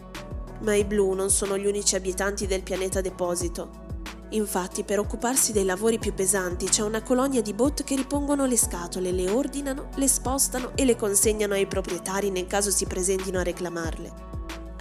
Ma 0.61 0.75
i 0.75 0.85
blu 0.85 1.11
non 1.11 1.29
sono 1.29 1.57
gli 1.57 1.65
unici 1.65 1.97
abitanti 1.97 2.47
del 2.47 2.63
pianeta 2.63 3.01
deposito. 3.01 3.88
Infatti, 4.31 4.83
per 4.83 4.99
occuparsi 4.99 5.51
dei 5.51 5.65
lavori 5.65 5.97
più 5.97 6.13
pesanti 6.13 6.67
c'è 6.67 6.83
una 6.83 7.01
colonia 7.01 7.41
di 7.41 7.53
bot 7.53 7.83
che 7.83 7.95
ripongono 7.95 8.45
le 8.45 8.57
scatole, 8.57 9.11
le 9.11 9.29
ordinano, 9.29 9.89
le 9.95 10.07
spostano 10.07 10.71
e 10.75 10.85
le 10.85 10.95
consegnano 10.95 11.55
ai 11.55 11.65
proprietari 11.65 12.29
nel 12.29 12.45
caso 12.45 12.69
si 12.69 12.85
presentino 12.85 13.39
a 13.39 13.43
reclamarle. 13.43 14.27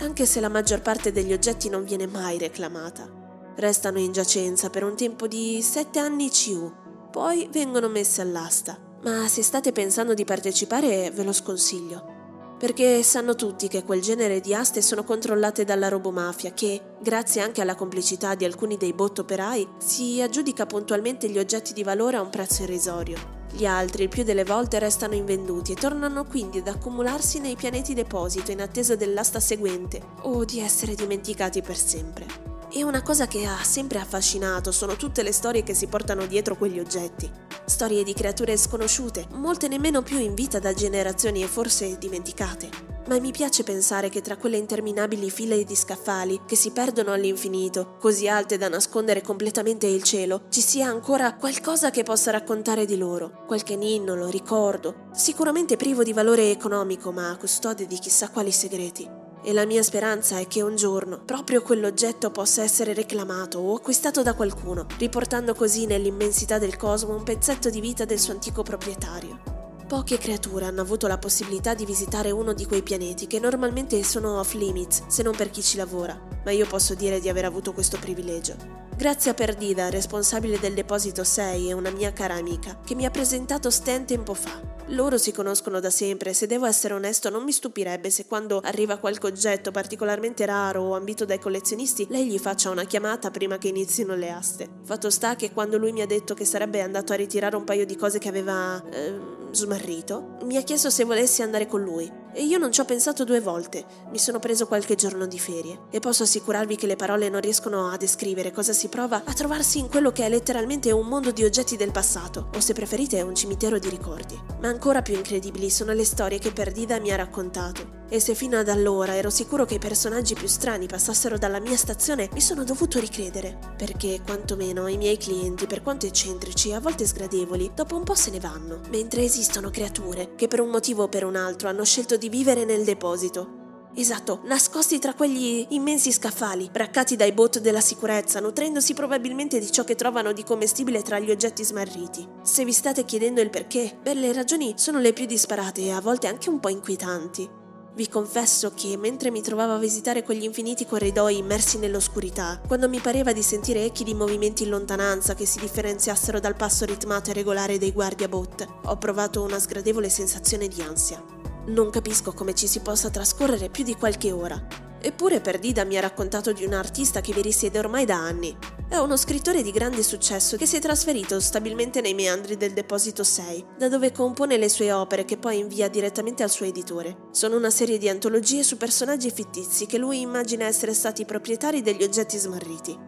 Anche 0.00 0.26
se 0.26 0.40
la 0.40 0.50
maggior 0.50 0.82
parte 0.82 1.12
degli 1.12 1.32
oggetti 1.32 1.70
non 1.70 1.84
viene 1.84 2.06
mai 2.06 2.36
reclamata. 2.36 3.08
Restano 3.56 3.98
in 3.98 4.12
giacenza 4.12 4.68
per 4.68 4.84
un 4.84 4.94
tempo 4.94 5.26
di 5.26 5.62
7 5.62 5.98
anni 5.98 6.30
CU, 6.30 6.70
poi 7.10 7.48
vengono 7.50 7.88
messe 7.88 8.20
all'asta. 8.20 8.78
Ma 9.02 9.26
se 9.28 9.42
state 9.42 9.72
pensando 9.72 10.12
di 10.12 10.24
partecipare 10.24 11.10
ve 11.10 11.24
lo 11.24 11.32
sconsiglio 11.32 12.16
perché 12.58 13.02
sanno 13.04 13.36
tutti 13.36 13.68
che 13.68 13.84
quel 13.84 14.00
genere 14.00 14.40
di 14.40 14.52
aste 14.52 14.82
sono 14.82 15.04
controllate 15.04 15.64
dalla 15.64 15.88
robomafia 15.88 16.52
che, 16.52 16.80
grazie 17.00 17.40
anche 17.40 17.60
alla 17.60 17.76
complicità 17.76 18.34
di 18.34 18.44
alcuni 18.44 18.76
dei 18.76 18.92
bot 18.92 19.20
operai, 19.20 19.66
si 19.78 20.20
aggiudica 20.20 20.66
puntualmente 20.66 21.28
gli 21.30 21.38
oggetti 21.38 21.72
di 21.72 21.84
valore 21.84 22.16
a 22.16 22.20
un 22.20 22.30
prezzo 22.30 22.64
irrisorio. 22.64 23.36
Gli 23.52 23.64
altri 23.64 24.02
il 24.02 24.08
più 24.08 24.24
delle 24.24 24.44
volte 24.44 24.78
restano 24.78 25.14
invenduti 25.14 25.72
e 25.72 25.76
tornano 25.76 26.24
quindi 26.24 26.58
ad 26.58 26.68
accumularsi 26.68 27.38
nei 27.38 27.56
pianeti 27.56 27.94
deposito 27.94 28.50
in 28.50 28.60
attesa 28.60 28.94
dell'asta 28.94 29.40
seguente 29.40 30.02
o 30.22 30.44
di 30.44 30.60
essere 30.60 30.94
dimenticati 30.94 31.62
per 31.62 31.76
sempre. 31.76 32.57
E 32.78 32.84
una 32.84 33.02
cosa 33.02 33.26
che 33.26 33.44
ha 33.44 33.60
sempre 33.64 33.98
affascinato 33.98 34.70
sono 34.70 34.94
tutte 34.94 35.24
le 35.24 35.32
storie 35.32 35.64
che 35.64 35.74
si 35.74 35.88
portano 35.88 36.26
dietro 36.26 36.56
quegli 36.56 36.78
oggetti. 36.78 37.28
Storie 37.64 38.04
di 38.04 38.14
creature 38.14 38.56
sconosciute, 38.56 39.26
molte 39.32 39.66
nemmeno 39.66 40.00
più 40.00 40.20
in 40.20 40.32
vita 40.32 40.60
da 40.60 40.72
generazioni 40.72 41.42
e 41.42 41.48
forse 41.48 41.98
dimenticate. 41.98 42.68
Ma 43.08 43.18
mi 43.18 43.32
piace 43.32 43.64
pensare 43.64 44.10
che 44.10 44.20
tra 44.20 44.36
quelle 44.36 44.58
interminabili 44.58 45.28
file 45.28 45.64
di 45.64 45.74
scaffali 45.74 46.42
che 46.46 46.54
si 46.54 46.70
perdono 46.70 47.10
all'infinito, 47.10 47.96
così 47.98 48.28
alte 48.28 48.58
da 48.58 48.68
nascondere 48.68 49.22
completamente 49.22 49.88
il 49.88 50.04
cielo, 50.04 50.42
ci 50.48 50.60
sia 50.60 50.86
ancora 50.86 51.34
qualcosa 51.34 51.90
che 51.90 52.04
possa 52.04 52.30
raccontare 52.30 52.84
di 52.84 52.96
loro, 52.96 53.42
qualche 53.48 53.74
ninnolo, 53.74 54.30
ricordo, 54.30 55.08
sicuramente 55.12 55.76
privo 55.76 56.04
di 56.04 56.12
valore 56.12 56.52
economico, 56.52 57.10
ma 57.10 57.36
custode 57.40 57.88
di 57.88 57.98
chissà 57.98 58.30
quali 58.30 58.52
segreti. 58.52 59.17
E 59.42 59.52
la 59.52 59.64
mia 59.64 59.82
speranza 59.82 60.38
è 60.38 60.46
che 60.46 60.62
un 60.62 60.76
giorno 60.76 61.20
proprio 61.24 61.62
quell'oggetto 61.62 62.30
possa 62.30 62.62
essere 62.62 62.92
reclamato 62.92 63.58
o 63.58 63.76
acquistato 63.76 64.22
da 64.22 64.34
qualcuno, 64.34 64.86
riportando 64.98 65.54
così 65.54 65.86
nell'immensità 65.86 66.58
del 66.58 66.76
cosmo 66.76 67.14
un 67.14 67.22
pezzetto 67.22 67.70
di 67.70 67.80
vita 67.80 68.04
del 68.04 68.18
suo 68.18 68.32
antico 68.32 68.62
proprietario. 68.62 69.47
Poche 69.88 70.18
creature 70.18 70.66
hanno 70.66 70.82
avuto 70.82 71.06
la 71.06 71.16
possibilità 71.16 71.72
di 71.72 71.86
visitare 71.86 72.30
uno 72.30 72.52
di 72.52 72.66
quei 72.66 72.82
pianeti 72.82 73.26
che 73.26 73.40
normalmente 73.40 74.04
sono 74.04 74.38
off 74.38 74.52
limits, 74.52 75.06
se 75.06 75.22
non 75.22 75.34
per 75.34 75.48
chi 75.48 75.62
ci 75.62 75.78
lavora, 75.78 76.14
ma 76.44 76.50
io 76.50 76.66
posso 76.66 76.92
dire 76.92 77.20
di 77.20 77.30
aver 77.30 77.46
avuto 77.46 77.72
questo 77.72 77.96
privilegio. 77.98 78.54
Grazie 78.94 79.30
a 79.30 79.34
Perdida, 79.34 79.88
responsabile 79.88 80.58
del 80.58 80.74
deposito 80.74 81.24
6 81.24 81.70
e 81.70 81.72
una 81.72 81.88
mia 81.88 82.12
cara 82.12 82.34
amica, 82.34 82.78
che 82.84 82.94
mi 82.94 83.06
ha 83.06 83.10
presentato 83.10 83.70
Stan 83.70 84.04
tempo 84.04 84.34
fa. 84.34 84.60
Loro 84.88 85.16
si 85.16 85.32
conoscono 85.32 85.80
da 85.80 85.88
sempre 85.88 86.30
e 86.30 86.34
se 86.34 86.46
devo 86.46 86.66
essere 86.66 86.92
onesto 86.92 87.30
non 87.30 87.44
mi 87.44 87.52
stupirebbe 87.52 88.10
se 88.10 88.26
quando 88.26 88.60
arriva 88.62 88.96
qualche 88.96 89.26
oggetto 89.26 89.70
particolarmente 89.70 90.44
raro 90.46 90.82
o 90.82 90.96
ambito 90.96 91.26
dai 91.26 91.38
collezionisti 91.38 92.06
lei 92.08 92.26
gli 92.26 92.38
faccia 92.38 92.70
una 92.70 92.84
chiamata 92.84 93.30
prima 93.30 93.58
che 93.58 93.68
inizino 93.68 94.14
le 94.14 94.30
aste. 94.30 94.68
Fatto 94.84 95.08
sta 95.10 95.36
che 95.36 95.52
quando 95.52 95.78
lui 95.78 95.92
mi 95.92 96.00
ha 96.02 96.06
detto 96.06 96.34
che 96.34 96.44
sarebbe 96.44 96.82
andato 96.82 97.12
a 97.12 97.16
ritirare 97.16 97.56
un 97.56 97.64
paio 97.64 97.86
di 97.86 97.96
cose 97.96 98.18
che 98.18 98.28
aveva... 98.28 98.82
Eh, 98.90 99.36
smarrito, 99.52 100.36
mi 100.42 100.56
ha 100.56 100.62
chiesto 100.62 100.90
se 100.90 101.04
volessi 101.04 101.42
andare 101.42 101.66
con 101.66 101.82
lui 101.82 102.10
e 102.32 102.44
io 102.44 102.58
non 102.58 102.70
ci 102.70 102.80
ho 102.80 102.84
pensato 102.84 103.24
due 103.24 103.40
volte, 103.40 103.84
mi 104.10 104.18
sono 104.18 104.38
preso 104.38 104.66
qualche 104.66 104.94
giorno 104.94 105.26
di 105.26 105.38
ferie 105.38 105.86
e 105.90 106.00
posso 106.00 106.22
assicurarvi 106.22 106.76
che 106.76 106.86
le 106.86 106.96
parole 106.96 107.28
non 107.28 107.40
riescono 107.40 107.88
a 107.88 107.96
descrivere 107.96 108.52
cosa 108.52 108.72
si 108.72 108.88
prova 108.88 109.22
a 109.24 109.32
trovarsi 109.32 109.78
in 109.78 109.88
quello 109.88 110.12
che 110.12 110.24
è 110.24 110.28
letteralmente 110.28 110.92
un 110.92 111.06
mondo 111.06 111.30
di 111.30 111.44
oggetti 111.44 111.76
del 111.76 111.92
passato, 111.92 112.50
o 112.54 112.60
se 112.60 112.72
preferite 112.72 113.20
un 113.22 113.34
cimitero 113.34 113.78
di 113.78 113.88
ricordi. 113.88 114.40
Ma 114.60 114.68
ancora 114.68 115.02
più 115.02 115.14
incredibili 115.14 115.70
sono 115.70 115.92
le 115.92 116.04
storie 116.04 116.38
che 116.38 116.52
Perdida 116.52 117.00
mi 117.00 117.10
ha 117.10 117.16
raccontato. 117.16 117.97
E 118.08 118.20
se 118.20 118.34
fino 118.34 118.58
ad 118.58 118.68
allora 118.68 119.14
ero 119.14 119.30
sicuro 119.30 119.64
che 119.64 119.74
i 119.74 119.78
personaggi 119.78 120.34
più 120.34 120.46
strani 120.46 120.86
passassero 120.86 121.36
dalla 121.36 121.60
mia 121.60 121.76
stazione, 121.76 122.28
mi 122.32 122.40
sono 122.40 122.64
dovuto 122.64 122.98
ricredere, 122.98 123.58
perché 123.76 124.20
quantomeno 124.24 124.86
i 124.88 124.96
miei 124.96 125.18
clienti, 125.18 125.66
per 125.66 125.82
quanto 125.82 126.06
eccentrici 126.06 126.70
e 126.70 126.74
a 126.74 126.80
volte 126.80 127.06
sgradevoli, 127.06 127.72
dopo 127.74 127.96
un 127.96 128.04
po' 128.04 128.14
se 128.14 128.30
ne 128.30 128.40
vanno, 128.40 128.80
mentre 128.90 129.22
esistono 129.22 129.70
creature 129.70 130.34
che 130.34 130.48
per 130.48 130.60
un 130.60 130.70
motivo 130.70 131.04
o 131.04 131.08
per 131.08 131.24
un 131.24 131.36
altro 131.36 131.68
hanno 131.68 131.84
scelto 131.84 132.16
di 132.16 132.28
vivere 132.28 132.64
nel 132.64 132.84
deposito 132.84 133.58
Esatto, 133.98 134.42
nascosti 134.44 135.00
tra 135.00 135.12
quegli 135.12 135.66
immensi 135.70 136.12
scaffali, 136.12 136.68
braccati 136.70 137.16
dai 137.16 137.32
bot 137.32 137.58
della 137.58 137.80
sicurezza, 137.80 138.38
nutrendosi 138.38 138.94
probabilmente 138.94 139.58
di 139.58 139.72
ciò 139.72 139.82
che 139.82 139.96
trovano 139.96 140.32
di 140.32 140.44
commestibile 140.44 141.02
tra 141.02 141.18
gli 141.18 141.32
oggetti 141.32 141.64
smarriti. 141.64 142.24
Se 142.42 142.64
vi 142.64 142.70
state 142.70 143.04
chiedendo 143.04 143.40
il 143.40 143.50
perché, 143.50 143.98
beh, 144.00 144.14
le 144.14 144.32
ragioni 144.32 144.74
sono 144.76 145.00
le 145.00 145.12
più 145.12 145.26
disparate 145.26 145.80
e 145.80 145.90
a 145.90 146.00
volte 146.00 146.28
anche 146.28 146.48
un 146.48 146.60
po' 146.60 146.68
inquietanti. 146.68 147.66
Vi 147.98 148.08
confesso 148.08 148.74
che 148.76 148.96
mentre 148.96 149.32
mi 149.32 149.42
trovavo 149.42 149.72
a 149.72 149.78
visitare 149.78 150.22
quegli 150.22 150.44
infiniti 150.44 150.86
corridoi 150.86 151.38
immersi 151.38 151.78
nell'oscurità, 151.78 152.60
quando 152.64 152.88
mi 152.88 153.00
pareva 153.00 153.32
di 153.32 153.42
sentire 153.42 153.82
echi 153.82 154.04
di 154.04 154.14
movimenti 154.14 154.62
in 154.62 154.68
lontananza 154.68 155.34
che 155.34 155.44
si 155.44 155.58
differenziassero 155.58 156.38
dal 156.38 156.54
passo 156.54 156.84
ritmato 156.84 157.30
e 157.30 157.32
regolare 157.32 157.76
dei 157.76 157.90
guardiabot, 157.90 158.68
ho 158.84 158.96
provato 158.98 159.42
una 159.42 159.58
sgradevole 159.58 160.08
sensazione 160.10 160.68
di 160.68 160.80
ansia. 160.80 161.20
Non 161.66 161.90
capisco 161.90 162.32
come 162.32 162.54
ci 162.54 162.68
si 162.68 162.78
possa 162.78 163.10
trascorrere 163.10 163.68
più 163.68 163.82
di 163.82 163.96
qualche 163.96 164.30
ora. 164.30 164.64
Eppure 165.00 165.40
Perdida 165.40 165.82
mi 165.82 165.96
ha 165.96 166.00
raccontato 166.00 166.52
di 166.52 166.64
un 166.64 166.74
artista 166.74 167.20
che 167.20 167.32
vi 167.32 167.42
risiede 167.42 167.80
ormai 167.80 168.04
da 168.04 168.14
anni. 168.14 168.56
È 168.90 168.96
uno 168.96 169.18
scrittore 169.18 169.60
di 169.62 169.70
grande 169.70 170.02
successo 170.02 170.56
che 170.56 170.64
si 170.64 170.76
è 170.76 170.80
trasferito 170.80 171.40
stabilmente 171.40 172.00
nei 172.00 172.14
meandri 172.14 172.56
del 172.56 172.72
Deposito 172.72 173.22
6, 173.22 173.66
da 173.76 173.86
dove 173.90 174.12
compone 174.12 174.56
le 174.56 174.70
sue 174.70 174.90
opere 174.92 175.26
che 175.26 175.36
poi 175.36 175.58
invia 175.58 175.90
direttamente 175.90 176.42
al 176.42 176.48
suo 176.48 176.64
editore. 176.64 177.28
Sono 177.30 177.58
una 177.58 177.68
serie 177.68 177.98
di 177.98 178.08
antologie 178.08 178.62
su 178.62 178.78
personaggi 178.78 179.30
fittizi 179.30 179.84
che 179.84 179.98
lui 179.98 180.22
immagina 180.22 180.64
essere 180.64 180.94
stati 180.94 181.26
proprietari 181.26 181.82
degli 181.82 182.02
oggetti 182.02 182.38
smarriti. 182.38 182.98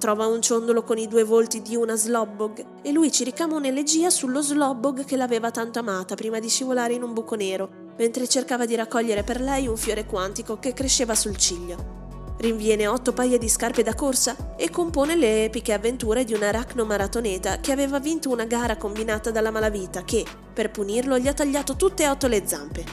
Trova 0.00 0.26
un 0.26 0.42
ciondolo 0.42 0.82
con 0.82 0.98
i 0.98 1.06
due 1.06 1.22
volti 1.22 1.62
di 1.62 1.76
una 1.76 1.94
Slobbog 1.94 2.82
e 2.82 2.90
lui 2.90 3.12
ci 3.12 3.22
ricama 3.22 3.54
un'elegia 3.54 4.10
sullo 4.10 4.42
Slobbog 4.42 5.04
che 5.04 5.16
l'aveva 5.16 5.52
tanto 5.52 5.78
amata 5.78 6.16
prima 6.16 6.40
di 6.40 6.48
scivolare 6.48 6.94
in 6.94 7.04
un 7.04 7.12
buco 7.12 7.36
nero 7.36 7.92
mentre 7.96 8.26
cercava 8.26 8.66
di 8.66 8.74
raccogliere 8.74 9.22
per 9.22 9.40
lei 9.40 9.68
un 9.68 9.76
fiore 9.76 10.06
quantico 10.06 10.58
che 10.58 10.72
cresceva 10.72 11.14
sul 11.14 11.36
ciglio. 11.36 11.99
Rinviene 12.40 12.86
otto 12.86 13.12
paia 13.12 13.36
di 13.36 13.50
scarpe 13.50 13.82
da 13.82 13.94
corsa 13.94 14.56
e 14.56 14.70
compone 14.70 15.14
le 15.14 15.44
epiche 15.44 15.74
avventure 15.74 16.24
di 16.24 16.32
un 16.32 16.42
aracno-maratoneta 16.42 17.60
che 17.60 17.70
aveva 17.70 18.00
vinto 18.00 18.30
una 18.30 18.46
gara 18.46 18.78
combinata 18.78 19.30
dalla 19.30 19.50
malavita 19.50 20.04
che, 20.04 20.24
per 20.54 20.70
punirlo, 20.70 21.18
gli 21.18 21.28
ha 21.28 21.34
tagliato 21.34 21.76
tutte 21.76 22.04
e 22.04 22.08
otto 22.08 22.28
le 22.28 22.46
zampe. 22.46 22.84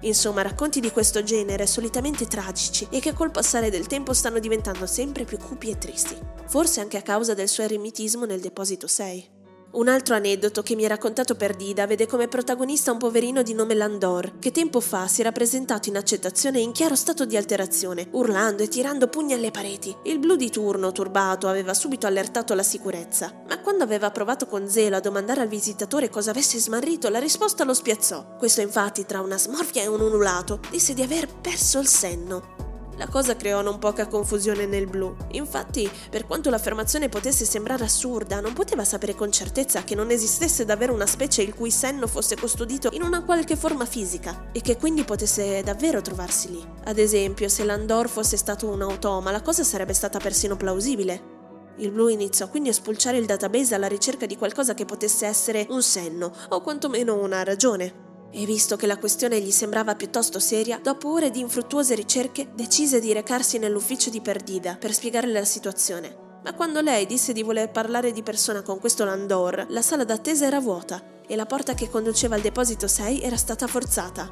Insomma, 0.00 0.42
racconti 0.42 0.80
di 0.80 0.90
questo 0.90 1.22
genere, 1.22 1.68
solitamente 1.68 2.26
tragici 2.26 2.88
e 2.90 2.98
che 2.98 3.12
col 3.12 3.30
passare 3.30 3.70
del 3.70 3.86
tempo 3.86 4.12
stanno 4.12 4.40
diventando 4.40 4.86
sempre 4.86 5.22
più 5.22 5.38
cupi 5.38 5.70
e 5.70 5.78
tristi. 5.78 6.18
Forse 6.46 6.80
anche 6.80 6.96
a 6.96 7.02
causa 7.02 7.32
del 7.32 7.48
suo 7.48 7.62
eremitismo 7.62 8.24
nel 8.24 8.40
deposito 8.40 8.88
6. 8.88 9.35
Un 9.76 9.88
altro 9.88 10.14
aneddoto 10.14 10.62
che 10.62 10.74
mi 10.74 10.86
ha 10.86 10.88
raccontato 10.88 11.34
Perdida 11.34 11.86
vede 11.86 12.06
come 12.06 12.28
protagonista 12.28 12.92
un 12.92 12.96
poverino 12.96 13.42
di 13.42 13.52
nome 13.52 13.74
Landor, 13.74 14.38
che 14.38 14.50
tempo 14.50 14.80
fa 14.80 15.06
si 15.06 15.20
era 15.20 15.32
presentato 15.32 15.90
in 15.90 15.98
accettazione 15.98 16.60
in 16.60 16.72
chiaro 16.72 16.94
stato 16.94 17.26
di 17.26 17.36
alterazione, 17.36 18.08
urlando 18.12 18.62
e 18.62 18.68
tirando 18.68 19.08
pugni 19.08 19.34
alle 19.34 19.50
pareti. 19.50 19.94
Il 20.04 20.18
blu 20.18 20.36
di 20.36 20.48
turno, 20.48 20.92
turbato, 20.92 21.46
aveva 21.46 21.74
subito 21.74 22.06
allertato 22.06 22.54
la 22.54 22.62
sicurezza, 22.62 23.42
ma 23.46 23.60
quando 23.60 23.84
aveva 23.84 24.10
provato 24.10 24.46
con 24.46 24.66
zelo 24.66 24.96
a 24.96 25.00
domandare 25.00 25.42
al 25.42 25.48
visitatore 25.48 26.08
cosa 26.08 26.30
avesse 26.30 26.58
smarrito, 26.58 27.10
la 27.10 27.18
risposta 27.18 27.64
lo 27.64 27.74
spiazzò. 27.74 28.36
Questo 28.38 28.62
infatti, 28.62 29.04
tra 29.04 29.20
una 29.20 29.36
smorfia 29.36 29.82
e 29.82 29.88
un 29.88 30.00
ululato, 30.00 30.58
disse 30.70 30.94
di 30.94 31.02
aver 31.02 31.28
perso 31.28 31.80
il 31.80 31.86
senno. 31.86 32.65
La 32.96 33.08
cosa 33.08 33.36
creò 33.36 33.60
non 33.60 33.78
poca 33.78 34.06
confusione 34.06 34.64
nel 34.64 34.86
blu. 34.86 35.14
Infatti, 35.32 35.90
per 36.10 36.26
quanto 36.26 36.48
l'affermazione 36.48 37.10
potesse 37.10 37.44
sembrare 37.44 37.84
assurda, 37.84 38.40
non 38.40 38.54
poteva 38.54 38.84
sapere 38.84 39.14
con 39.14 39.30
certezza 39.30 39.84
che 39.84 39.94
non 39.94 40.10
esistesse 40.10 40.64
davvero 40.64 40.94
una 40.94 41.04
specie 41.04 41.42
il 41.42 41.54
cui 41.54 41.70
senno 41.70 42.06
fosse 42.06 42.36
custodito 42.36 42.88
in 42.92 43.02
una 43.02 43.22
qualche 43.22 43.54
forma 43.54 43.84
fisica 43.84 44.48
e 44.52 44.62
che 44.62 44.78
quindi 44.78 45.04
potesse 45.04 45.62
davvero 45.62 46.00
trovarsi 46.00 46.50
lì. 46.50 46.64
Ad 46.84 46.98
esempio, 46.98 47.50
se 47.50 47.64
Landor 47.64 48.08
fosse 48.08 48.38
stato 48.38 48.66
un 48.66 48.80
automa, 48.80 49.30
la 49.30 49.42
cosa 49.42 49.62
sarebbe 49.62 49.92
stata 49.92 50.18
persino 50.18 50.56
plausibile. 50.56 51.34
Il 51.78 51.90
blu 51.90 52.08
iniziò 52.08 52.48
quindi 52.48 52.70
a 52.70 52.72
spulciare 52.72 53.18
il 53.18 53.26
database 53.26 53.74
alla 53.74 53.88
ricerca 53.88 54.24
di 54.24 54.38
qualcosa 54.38 54.72
che 54.72 54.86
potesse 54.86 55.26
essere 55.26 55.66
un 55.68 55.82
senno, 55.82 56.32
o 56.48 56.62
quantomeno 56.62 57.22
una 57.22 57.44
ragione. 57.44 58.05
E 58.38 58.44
visto 58.44 58.76
che 58.76 58.86
la 58.86 58.98
questione 58.98 59.40
gli 59.40 59.50
sembrava 59.50 59.94
piuttosto 59.94 60.38
seria, 60.40 60.78
dopo 60.82 61.10
ore 61.10 61.30
di 61.30 61.40
infruttuose 61.40 61.94
ricerche 61.94 62.50
decise 62.54 63.00
di 63.00 63.14
recarsi 63.14 63.56
nell'ufficio 63.56 64.10
di 64.10 64.20
Perdida 64.20 64.76
per 64.76 64.92
spiegarle 64.92 65.32
la 65.32 65.46
situazione. 65.46 66.14
Ma 66.44 66.52
quando 66.52 66.82
lei 66.82 67.06
disse 67.06 67.32
di 67.32 67.42
voler 67.42 67.70
parlare 67.70 68.12
di 68.12 68.22
persona 68.22 68.60
con 68.60 68.78
questo 68.78 69.06
Landor, 69.06 69.64
la 69.70 69.80
sala 69.80 70.04
d'attesa 70.04 70.44
era 70.44 70.60
vuota 70.60 71.02
e 71.26 71.34
la 71.34 71.46
porta 71.46 71.72
che 71.72 71.88
conduceva 71.88 72.34
al 72.34 72.42
deposito 72.42 72.86
6 72.86 73.22
era 73.22 73.38
stata 73.38 73.66
forzata. 73.66 74.28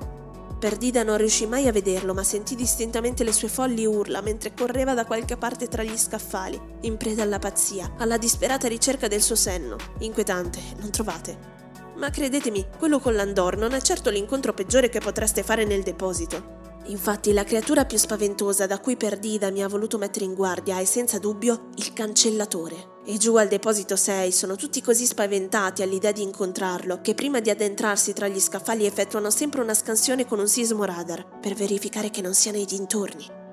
Perdida 0.58 1.02
non 1.02 1.16
riuscì 1.16 1.46
mai 1.46 1.66
a 1.66 1.72
vederlo, 1.72 2.12
ma 2.12 2.22
sentì 2.22 2.54
distintamente 2.56 3.24
le 3.24 3.32
sue 3.32 3.48
folli 3.48 3.86
urla 3.86 4.20
mentre 4.20 4.52
correva 4.52 4.92
da 4.92 5.06
qualche 5.06 5.38
parte 5.38 5.66
tra 5.66 5.82
gli 5.82 5.96
scaffali, 5.96 6.60
in 6.82 6.98
preda 6.98 7.22
alla 7.22 7.38
pazzia, 7.38 7.94
alla 7.96 8.18
disperata 8.18 8.68
ricerca 8.68 9.08
del 9.08 9.22
suo 9.22 9.34
senno. 9.34 9.78
Inquietante, 10.00 10.60
non 10.78 10.90
trovate? 10.90 11.53
Ma 11.96 12.10
credetemi, 12.10 12.66
quello 12.78 12.98
con 12.98 13.14
l'Andor 13.14 13.56
non 13.56 13.72
è 13.72 13.80
certo 13.80 14.10
l'incontro 14.10 14.52
peggiore 14.52 14.88
che 14.88 14.98
potreste 14.98 15.42
fare 15.42 15.64
nel 15.64 15.82
deposito. 15.82 16.62
Infatti 16.86 17.32
la 17.32 17.44
creatura 17.44 17.86
più 17.86 17.96
spaventosa 17.96 18.66
da 18.66 18.78
cui 18.78 18.96
Perdida 18.96 19.50
mi 19.50 19.62
ha 19.62 19.68
voluto 19.68 19.96
mettere 19.96 20.26
in 20.26 20.34
guardia 20.34 20.78
è 20.78 20.84
senza 20.84 21.18
dubbio 21.18 21.68
il 21.76 21.92
cancellatore. 21.94 22.92
E 23.06 23.16
giù 23.16 23.36
al 23.36 23.48
deposito 23.48 23.96
6 23.96 24.32
sono 24.32 24.56
tutti 24.56 24.82
così 24.82 25.06
spaventati 25.06 25.82
all'idea 25.82 26.12
di 26.12 26.22
incontrarlo 26.22 27.00
che 27.00 27.14
prima 27.14 27.40
di 27.40 27.48
addentrarsi 27.48 28.12
tra 28.12 28.28
gli 28.28 28.40
scaffali 28.40 28.84
effettuano 28.84 29.30
sempre 29.30 29.62
una 29.62 29.74
scansione 29.74 30.26
con 30.26 30.40
un 30.40 30.48
sismo 30.48 30.84
radar 30.84 31.38
per 31.40 31.54
verificare 31.54 32.10
che 32.10 32.20
non 32.20 32.34
sia 32.34 32.52
nei 32.52 32.66
dintorni. 32.66 33.43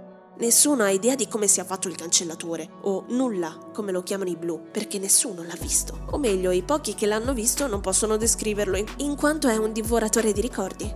Nessuno 0.41 0.81
ha 0.81 0.89
idea 0.89 1.13
di 1.13 1.27
come 1.27 1.45
sia 1.45 1.63
fatto 1.63 1.87
il 1.87 1.95
cancellatore, 1.95 2.67
o 2.81 3.05
nulla, 3.09 3.55
come 3.71 3.91
lo 3.91 4.01
chiamano 4.01 4.31
i 4.31 4.35
blu, 4.35 4.59
perché 4.71 4.97
nessuno 4.97 5.43
l'ha 5.43 5.55
visto. 5.59 5.99
O 6.09 6.17
meglio, 6.17 6.49
i 6.49 6.63
pochi 6.63 6.95
che 6.95 7.05
l'hanno 7.05 7.31
visto 7.31 7.67
non 7.67 7.79
possono 7.79 8.17
descriverlo 8.17 8.83
in, 8.97 9.15
quanto 9.15 9.47
è 9.49 9.57
un 9.57 9.71
divoratore 9.71 10.33
di 10.33 10.41
ricordi. 10.41 10.91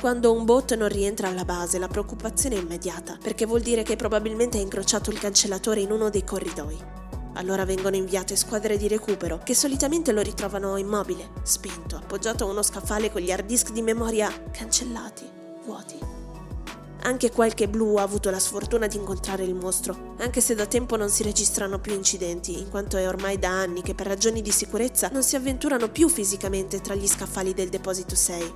Quando 0.00 0.32
un 0.32 0.46
bot 0.46 0.74
non 0.74 0.88
rientra 0.88 1.28
alla 1.28 1.44
base, 1.44 1.78
la 1.78 1.86
preoccupazione 1.86 2.56
è 2.56 2.60
immediata, 2.60 3.18
perché 3.22 3.44
vuol 3.44 3.60
dire 3.60 3.82
che 3.82 3.94
probabilmente 3.94 4.56
ha 4.56 4.62
incrociato 4.62 5.10
il 5.10 5.18
cancellatore 5.18 5.80
in 5.80 5.92
uno 5.92 6.08
dei 6.08 6.24
corridoi. 6.24 6.78
Allora 7.34 7.66
vengono 7.66 7.96
inviate 7.96 8.36
squadre 8.36 8.78
di 8.78 8.88
recupero, 8.88 9.38
che 9.44 9.54
solitamente 9.54 10.12
lo 10.12 10.22
ritrovano 10.22 10.78
immobile, 10.78 11.32
spento, 11.42 11.96
appoggiato 11.96 12.44
a 12.44 12.50
uno 12.50 12.62
scaffale 12.62 13.12
con 13.12 13.20
gli 13.20 13.30
hard 13.30 13.44
disk 13.44 13.70
di 13.70 13.82
memoria 13.82 14.32
cancellati, 14.50 15.28
vuoti. 15.66 15.98
Anche 17.02 17.30
qualche 17.30 17.68
blu 17.68 17.96
ha 17.96 18.02
avuto 18.02 18.28
la 18.30 18.38
sfortuna 18.38 18.86
di 18.86 18.96
incontrare 18.96 19.44
il 19.44 19.54
mostro, 19.54 20.14
anche 20.18 20.40
se 20.40 20.54
da 20.54 20.66
tempo 20.66 20.96
non 20.96 21.08
si 21.08 21.22
registrano 21.22 21.78
più 21.78 21.94
incidenti, 21.94 22.58
in 22.58 22.68
quanto 22.68 22.96
è 22.96 23.06
ormai 23.06 23.38
da 23.38 23.50
anni 23.50 23.82
che 23.82 23.94
per 23.94 24.06
ragioni 24.06 24.42
di 24.42 24.50
sicurezza 24.50 25.08
non 25.12 25.22
si 25.22 25.36
avventurano 25.36 25.88
più 25.88 26.08
fisicamente 26.08 26.80
tra 26.80 26.94
gli 26.94 27.06
scaffali 27.06 27.54
del 27.54 27.68
deposito 27.68 28.14
6. 28.14 28.54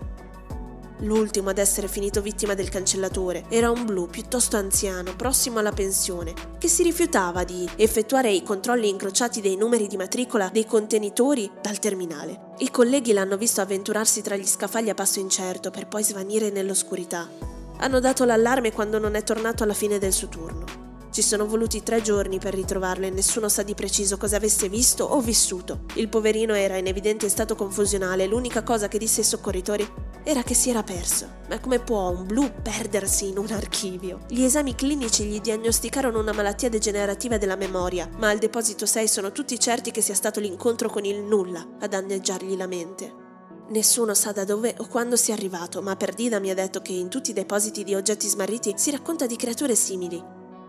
L'ultimo 1.02 1.50
ad 1.50 1.58
essere 1.58 1.88
finito 1.88 2.20
vittima 2.20 2.54
del 2.54 2.68
cancellatore 2.68 3.44
era 3.48 3.70
un 3.70 3.84
blu 3.84 4.06
piuttosto 4.06 4.56
anziano, 4.56 5.16
prossimo 5.16 5.58
alla 5.58 5.72
pensione, 5.72 6.32
che 6.58 6.68
si 6.68 6.84
rifiutava 6.84 7.42
di 7.42 7.68
effettuare 7.76 8.30
i 8.30 8.44
controlli 8.44 8.88
incrociati 8.88 9.40
dei 9.40 9.56
numeri 9.56 9.88
di 9.88 9.96
matricola 9.96 10.48
dei 10.52 10.64
contenitori 10.64 11.50
dal 11.60 11.80
terminale. 11.80 12.52
I 12.58 12.70
colleghi 12.70 13.12
l'hanno 13.12 13.36
visto 13.36 13.60
avventurarsi 13.60 14.22
tra 14.22 14.36
gli 14.36 14.46
scaffali 14.46 14.90
a 14.90 14.94
passo 14.94 15.18
incerto 15.18 15.70
per 15.70 15.88
poi 15.88 16.04
svanire 16.04 16.50
nell'oscurità. 16.50 17.51
Hanno 17.82 17.98
dato 17.98 18.24
l'allarme 18.24 18.70
quando 18.70 19.00
non 19.00 19.16
è 19.16 19.24
tornato 19.24 19.64
alla 19.64 19.74
fine 19.74 19.98
del 19.98 20.12
suo 20.12 20.28
turno. 20.28 20.64
Ci 21.10 21.20
sono 21.20 21.46
voluti 21.46 21.82
tre 21.82 22.00
giorni 22.00 22.38
per 22.38 22.54
ritrovarlo 22.54 23.06
e 23.06 23.10
nessuno 23.10 23.48
sa 23.48 23.64
di 23.64 23.74
preciso 23.74 24.16
cosa 24.16 24.36
avesse 24.36 24.68
visto 24.68 25.02
o 25.04 25.20
vissuto. 25.20 25.80
Il 25.94 26.08
poverino 26.08 26.54
era 26.54 26.76
in 26.76 26.86
evidente 26.86 27.28
stato 27.28 27.56
confusionale 27.56 28.22
e 28.22 28.26
l'unica 28.28 28.62
cosa 28.62 28.86
che 28.86 28.98
disse 28.98 29.22
ai 29.22 29.26
soccorritori 29.26 29.84
era 30.22 30.44
che 30.44 30.54
si 30.54 30.70
era 30.70 30.84
perso. 30.84 31.40
Ma 31.48 31.58
come 31.58 31.80
può 31.80 32.10
un 32.10 32.24
blu 32.24 32.52
perdersi 32.62 33.26
in 33.28 33.38
un 33.38 33.50
archivio? 33.50 34.20
Gli 34.28 34.44
esami 34.44 34.76
clinici 34.76 35.24
gli 35.24 35.40
diagnosticarono 35.40 36.20
una 36.20 36.32
malattia 36.32 36.68
degenerativa 36.68 37.36
della 37.36 37.56
memoria, 37.56 38.08
ma 38.16 38.28
al 38.28 38.38
deposito 38.38 38.86
6 38.86 39.08
sono 39.08 39.32
tutti 39.32 39.58
certi 39.58 39.90
che 39.90 40.02
sia 40.02 40.14
stato 40.14 40.38
l'incontro 40.38 40.88
con 40.88 41.04
il 41.04 41.20
nulla 41.20 41.66
a 41.80 41.88
danneggiargli 41.88 42.56
la 42.56 42.68
mente. 42.68 43.21
Nessuno 43.68 44.12
sa 44.12 44.32
da 44.32 44.44
dove 44.44 44.74
o 44.78 44.86
quando 44.86 45.16
sia 45.16 45.34
arrivato, 45.34 45.80
ma 45.80 45.96
Perdida 45.96 46.40
mi 46.40 46.50
ha 46.50 46.54
detto 46.54 46.82
che 46.82 46.92
in 46.92 47.08
tutti 47.08 47.30
i 47.30 47.34
depositi 47.34 47.84
di 47.84 47.94
oggetti 47.94 48.28
smarriti 48.28 48.74
si 48.76 48.90
racconta 48.90 49.26
di 49.26 49.36
creature 49.36 49.74
simili. 49.74 50.22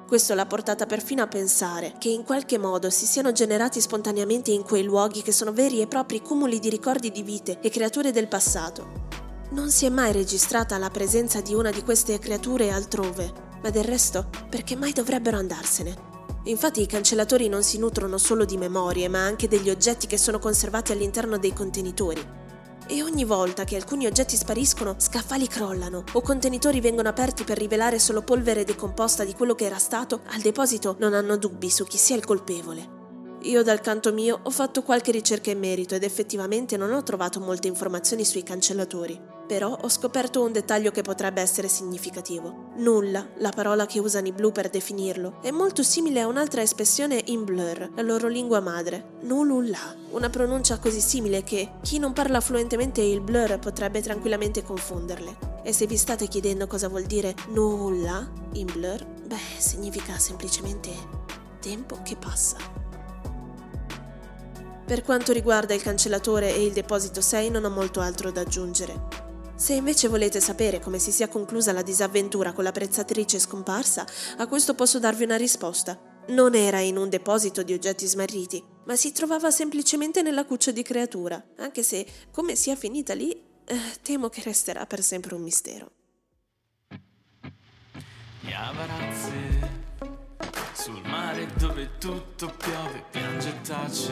Questo 0.07 0.35
l'ha 0.35 0.45
portata 0.45 0.85
perfino 0.85 1.23
a 1.23 1.27
pensare 1.27 1.95
che 1.97 2.09
in 2.09 2.23
qualche 2.23 2.57
modo 2.57 2.89
si 2.89 3.05
siano 3.05 3.31
generati 3.31 3.81
spontaneamente 3.81 4.51
in 4.51 4.63
quei 4.63 4.83
luoghi 4.83 5.21
che 5.21 5.31
sono 5.31 5.51
veri 5.51 5.81
e 5.81 5.87
propri 5.87 6.21
cumuli 6.21 6.59
di 6.59 6.69
ricordi 6.69 7.11
di 7.11 7.23
vite 7.23 7.59
e 7.61 7.69
creature 7.69 8.11
del 8.11 8.27
passato. 8.27 9.01
Non 9.51 9.69
si 9.71 9.85
è 9.85 9.89
mai 9.89 10.11
registrata 10.11 10.77
la 10.77 10.89
presenza 10.89 11.41
di 11.41 11.53
una 11.53 11.71
di 11.71 11.83
queste 11.83 12.19
creature 12.19 12.71
altrove, 12.71 13.33
ma 13.61 13.69
del 13.69 13.83
resto 13.83 14.29
perché 14.49 14.75
mai 14.75 14.93
dovrebbero 14.93 15.37
andarsene? 15.37 16.11
Infatti 16.45 16.81
i 16.81 16.87
cancellatori 16.87 17.47
non 17.47 17.63
si 17.63 17.77
nutrono 17.79 18.17
solo 18.17 18.45
di 18.45 18.57
memorie, 18.57 19.07
ma 19.07 19.23
anche 19.23 19.47
degli 19.47 19.69
oggetti 19.69 20.07
che 20.07 20.17
sono 20.17 20.39
conservati 20.39 20.91
all'interno 20.91 21.37
dei 21.37 21.53
contenitori. 21.53 22.42
E 22.87 23.01
ogni 23.01 23.23
volta 23.23 23.63
che 23.63 23.77
alcuni 23.77 24.05
oggetti 24.05 24.35
spariscono, 24.35 24.95
scaffali 24.97 25.47
crollano 25.47 26.03
o 26.11 26.21
contenitori 26.21 26.81
vengono 26.81 27.07
aperti 27.07 27.43
per 27.45 27.57
rivelare 27.57 27.97
solo 27.97 28.21
polvere 28.21 28.65
decomposta 28.65 29.23
di 29.23 29.33
quello 29.33 29.55
che 29.55 29.65
era 29.65 29.77
stato, 29.77 30.21
al 30.27 30.41
deposito 30.41 30.97
non 30.99 31.13
hanno 31.13 31.37
dubbi 31.37 31.69
su 31.69 31.85
chi 31.85 31.97
sia 31.97 32.17
il 32.17 32.25
colpevole. 32.25 33.01
Io 33.43 33.63
dal 33.63 33.81
canto 33.81 34.13
mio 34.13 34.39
ho 34.43 34.49
fatto 34.49 34.83
qualche 34.83 35.11
ricerca 35.11 35.51
in 35.51 35.59
merito 35.59 35.95
ed 35.95 36.03
effettivamente 36.03 36.77
non 36.77 36.91
ho 36.91 37.03
trovato 37.03 37.39
molte 37.39 37.67
informazioni 37.67 38.25
sui 38.25 38.43
cancellatori. 38.43 39.32
Però 39.47 39.77
ho 39.81 39.89
scoperto 39.89 40.41
un 40.41 40.51
dettaglio 40.51 40.91
che 40.91 41.01
potrebbe 41.01 41.41
essere 41.41 41.67
significativo. 41.67 42.71
Nulla, 42.77 43.27
la 43.37 43.51
parola 43.51 43.85
che 43.85 43.99
usano 43.99 44.27
i 44.27 44.31
blu 44.31 44.51
per 44.51 44.69
definirlo, 44.69 45.41
è 45.41 45.51
molto 45.51 45.83
simile 45.83 46.21
a 46.21 46.27
un'altra 46.27 46.61
espressione 46.61 47.21
in 47.25 47.43
blur, 47.43 47.91
la 47.95 48.01
loro 48.01 48.27
lingua 48.27 48.61
madre, 48.61 49.17
nululla, 49.21 49.95
una 50.11 50.29
pronuncia 50.29 50.79
così 50.79 51.01
simile 51.01 51.43
che 51.43 51.73
chi 51.81 51.99
non 51.99 52.13
parla 52.13 52.39
fluentemente 52.39 53.01
il 53.01 53.21
blur 53.21 53.59
potrebbe 53.59 54.01
tranquillamente 54.01 54.63
confonderle. 54.63 55.51
E 55.63 55.73
se 55.73 55.87
vi 55.87 55.97
state 55.97 56.27
chiedendo 56.27 56.67
cosa 56.67 56.87
vuol 56.87 57.03
dire 57.03 57.35
nulla 57.49 58.29
in 58.53 58.65
blur, 58.65 59.05
beh, 59.05 59.37
significa 59.57 60.17
semplicemente 60.17 60.89
tempo 61.59 61.99
che 62.03 62.15
passa. 62.15 62.57
Per 64.85 65.01
quanto 65.03 65.31
riguarda 65.31 65.73
il 65.73 65.81
cancellatore 65.81 66.53
e 66.53 66.65
il 66.65 66.73
deposito 66.73 67.21
6 67.21 67.49
non 67.49 67.63
ho 67.63 67.69
molto 67.69 68.01
altro 68.01 68.31
da 68.31 68.41
aggiungere. 68.41 69.31
Se 69.63 69.71
invece 69.71 70.09
volete 70.09 70.41
sapere 70.41 70.81
come 70.81 70.99
si 70.99 71.09
sia 71.13 71.29
conclusa 71.29 71.71
la 71.71 71.83
disavventura 71.83 72.51
con 72.51 72.65
la 72.65 72.73
prezzatrice 72.73 73.39
scomparsa, 73.39 74.05
a 74.35 74.45
questo 74.45 74.73
posso 74.75 74.99
darvi 74.99 75.23
una 75.23 75.37
risposta. 75.37 75.97
Non 76.27 76.53
era 76.53 76.81
in 76.81 76.97
un 76.97 77.07
deposito 77.07 77.63
di 77.63 77.71
oggetti 77.71 78.05
smarriti, 78.05 78.61
ma 78.83 78.97
si 78.97 79.13
trovava 79.13 79.51
semplicemente 79.51 80.21
nella 80.21 80.43
cuccia 80.43 80.71
di 80.71 80.81
creatura, 80.81 81.41
anche 81.59 81.81
se 81.81 82.05
come 82.29 82.55
sia 82.55 82.75
finita 82.75 83.13
lì, 83.13 83.31
eh, 83.31 83.79
temo 84.01 84.27
che 84.27 84.41
resterà 84.43 84.85
per 84.85 85.01
sempre 85.01 85.33
un 85.33 85.43
mistero. 85.43 85.91
Sul 88.41 89.52
mare 91.33 91.47
dove 91.55 91.89
tutto 91.97 92.47
piove, 92.57 93.05
piange 93.09 93.49
e 93.49 93.61
tace. 93.61 94.11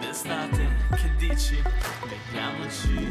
D'estate 0.00 0.68
che 0.96 1.14
dici, 1.16 1.62
vediamoci 2.06 3.08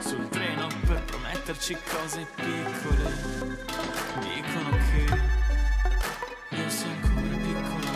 Sul 0.00 0.28
treno 0.30 0.66
per 0.86 1.02
prometterci 1.04 1.76
cose 1.90 2.26
piccole. 2.34 3.50
Dicono 4.20 4.70
che 4.70 6.56
io 6.56 6.70
sia 6.70 6.88
ancora 6.88 7.36
piccola 7.36 7.90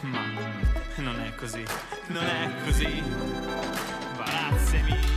Ma 0.00 0.24
non 0.96 1.20
è 1.20 1.34
così, 1.34 1.64
non 2.06 2.24
è 2.24 2.50
così. 2.64 3.02
Barazzemi 4.16 5.12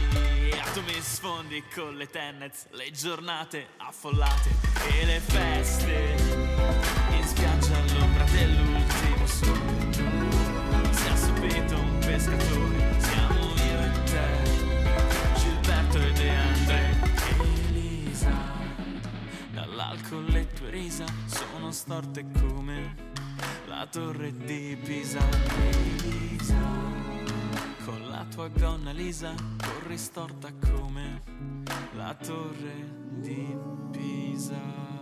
tu 0.74 0.82
mi 0.84 1.02
sfondi 1.02 1.64
con 1.74 1.96
le 1.96 2.08
tenets, 2.08 2.68
le 2.72 2.92
giornate 2.92 3.70
affollate 3.78 4.50
e 4.92 5.06
le 5.06 5.20
feste 5.22 6.98
spiaggia 7.28 7.97
all'ombra 8.18 8.24
dell'ultimo 8.32 9.26
sole. 9.26 9.94
Si 10.92 11.06
è 11.06 11.10
assopito 11.10 11.80
un 11.80 11.98
pescatore, 12.00 13.00
siamo 13.00 13.40
io 13.40 13.80
e 13.82 14.04
te, 14.04 14.28
Gilberto 15.36 15.98
e 16.00 16.12
De 16.14 16.30
André. 16.30 16.96
Elisa, 17.70 18.32
dall'alcol 19.52 20.26
le 20.26 20.48
tue 20.54 20.70
risa 20.70 21.06
sono 21.26 21.72
storte 21.72 22.26
come 22.40 22.96
la 23.68 23.88
torre 23.90 24.36
di 24.36 24.78
Pisa. 24.84 25.20
Elisa, 25.72 26.56
con 27.86 28.08
la 28.10 28.26
tua 28.30 28.48
gonna 28.50 28.92
lisa 28.92 29.34
corri 29.58 29.98
storta 29.98 30.50
come 30.72 31.22
la 31.96 32.16
torre 32.16 32.96
di 33.20 33.56
Pisa. 33.92 34.97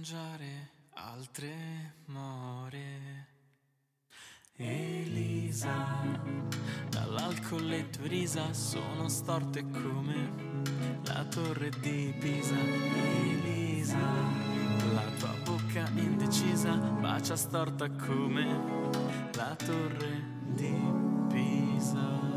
Mangiare 0.00 0.70
altre 0.94 1.94
more. 2.06 3.26
Elisa, 4.56 5.76
dall'alcol 6.88 7.66
le 7.66 7.90
tue 7.90 8.08
risa 8.08 8.50
sono 8.54 9.08
storte 9.08 9.62
come 9.68 11.02
la 11.04 11.22
torre 11.24 11.68
di 11.80 12.14
Pisa. 12.18 12.56
Elisa, 12.56 13.98
la 14.94 15.04
tua 15.18 15.34
bocca 15.44 15.86
indecisa 15.94 16.72
bacia 16.76 17.36
storta 17.36 17.90
come 17.90 19.28
la 19.34 19.54
torre 19.54 20.24
di 20.46 20.80
Pisa. 21.28 22.29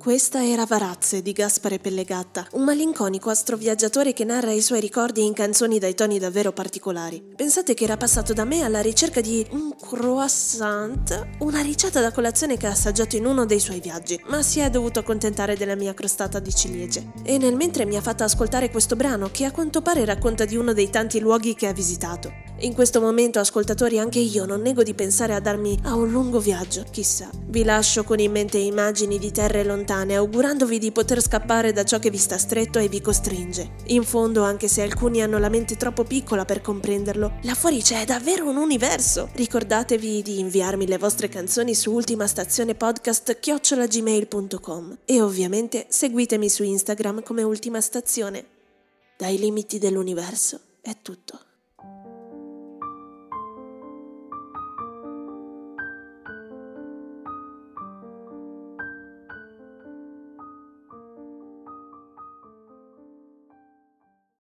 Questa 0.00 0.42
era 0.42 0.64
Varazze 0.64 1.20
di 1.20 1.32
Gaspare 1.32 1.78
Pellegatta, 1.78 2.46
un 2.52 2.64
malinconico 2.64 3.28
astroviaggiatore 3.28 4.14
che 4.14 4.24
narra 4.24 4.50
i 4.50 4.62
suoi 4.62 4.80
ricordi 4.80 5.26
in 5.26 5.34
canzoni 5.34 5.78
dai 5.78 5.94
toni 5.94 6.18
davvero 6.18 6.52
particolari. 6.52 7.22
Pensate 7.36 7.74
che 7.74 7.84
era 7.84 7.98
passato 7.98 8.32
da 8.32 8.46
me 8.46 8.62
alla 8.62 8.80
ricerca 8.80 9.20
di 9.20 9.46
un 9.50 9.76
croissant, 9.78 11.28
una 11.40 11.60
ricetta 11.60 12.00
da 12.00 12.12
colazione 12.12 12.56
che 12.56 12.66
ha 12.66 12.70
assaggiato 12.70 13.16
in 13.16 13.26
uno 13.26 13.44
dei 13.44 13.60
suoi 13.60 13.80
viaggi, 13.80 14.18
ma 14.28 14.40
si 14.40 14.60
è 14.60 14.70
dovuto 14.70 15.00
accontentare 15.00 15.54
della 15.54 15.76
mia 15.76 15.92
crostata 15.92 16.38
di 16.38 16.54
ciliegie. 16.54 17.12
E 17.22 17.36
nel 17.36 17.54
mentre 17.54 17.84
mi 17.84 17.96
ha 17.96 18.00
fatto 18.00 18.24
ascoltare 18.24 18.70
questo 18.70 18.96
brano 18.96 19.28
che 19.30 19.44
a 19.44 19.52
quanto 19.52 19.82
pare 19.82 20.06
racconta 20.06 20.46
di 20.46 20.56
uno 20.56 20.72
dei 20.72 20.88
tanti 20.88 21.20
luoghi 21.20 21.54
che 21.54 21.66
ha 21.66 21.74
visitato. 21.74 22.32
In 22.62 22.74
questo 22.74 23.00
momento, 23.00 23.38
ascoltatori, 23.38 23.98
anche 23.98 24.18
io 24.18 24.44
non 24.44 24.60
nego 24.60 24.82
di 24.82 24.92
pensare 24.92 25.34
a 25.34 25.40
darmi 25.40 25.78
a 25.84 25.94
un 25.94 26.10
lungo 26.10 26.40
viaggio, 26.40 26.84
chissà. 26.90 27.30
Vi 27.46 27.64
lascio 27.64 28.04
con 28.04 28.18
in 28.18 28.32
mente 28.32 28.58
immagini 28.58 29.18
di 29.18 29.30
terre 29.30 29.64
lontane, 29.64 30.14
augurandovi 30.14 30.78
di 30.78 30.92
poter 30.92 31.22
scappare 31.22 31.72
da 31.72 31.84
ciò 31.84 31.98
che 31.98 32.10
vi 32.10 32.18
sta 32.18 32.36
stretto 32.36 32.78
e 32.78 32.88
vi 32.88 33.00
costringe. 33.00 33.76
In 33.86 34.02
fondo, 34.02 34.42
anche 34.42 34.68
se 34.68 34.82
alcuni 34.82 35.22
hanno 35.22 35.38
la 35.38 35.48
mente 35.48 35.76
troppo 35.76 36.04
piccola 36.04 36.44
per 36.44 36.60
comprenderlo, 36.60 37.38
là 37.44 37.54
fuori 37.54 37.80
c'è 37.80 38.04
davvero 38.04 38.46
un 38.46 38.56
universo. 38.56 39.30
Ricordatevi 39.32 40.20
di 40.20 40.38
inviarmi 40.38 40.86
le 40.86 40.98
vostre 40.98 41.30
canzoni 41.30 41.74
su 41.74 41.90
ultima 41.90 42.26
stazione 42.26 42.74
podcast 42.74 43.40
chiocciolagmail.com 43.40 44.98
e 45.06 45.22
ovviamente 45.22 45.86
seguitemi 45.88 46.50
su 46.50 46.62
Instagram 46.62 47.22
come 47.22 47.42
ultima 47.42 47.80
stazione. 47.80 48.44
Dai 49.16 49.38
limiti 49.38 49.78
dell'universo 49.78 50.60
è 50.82 50.94
tutto. 51.00 51.49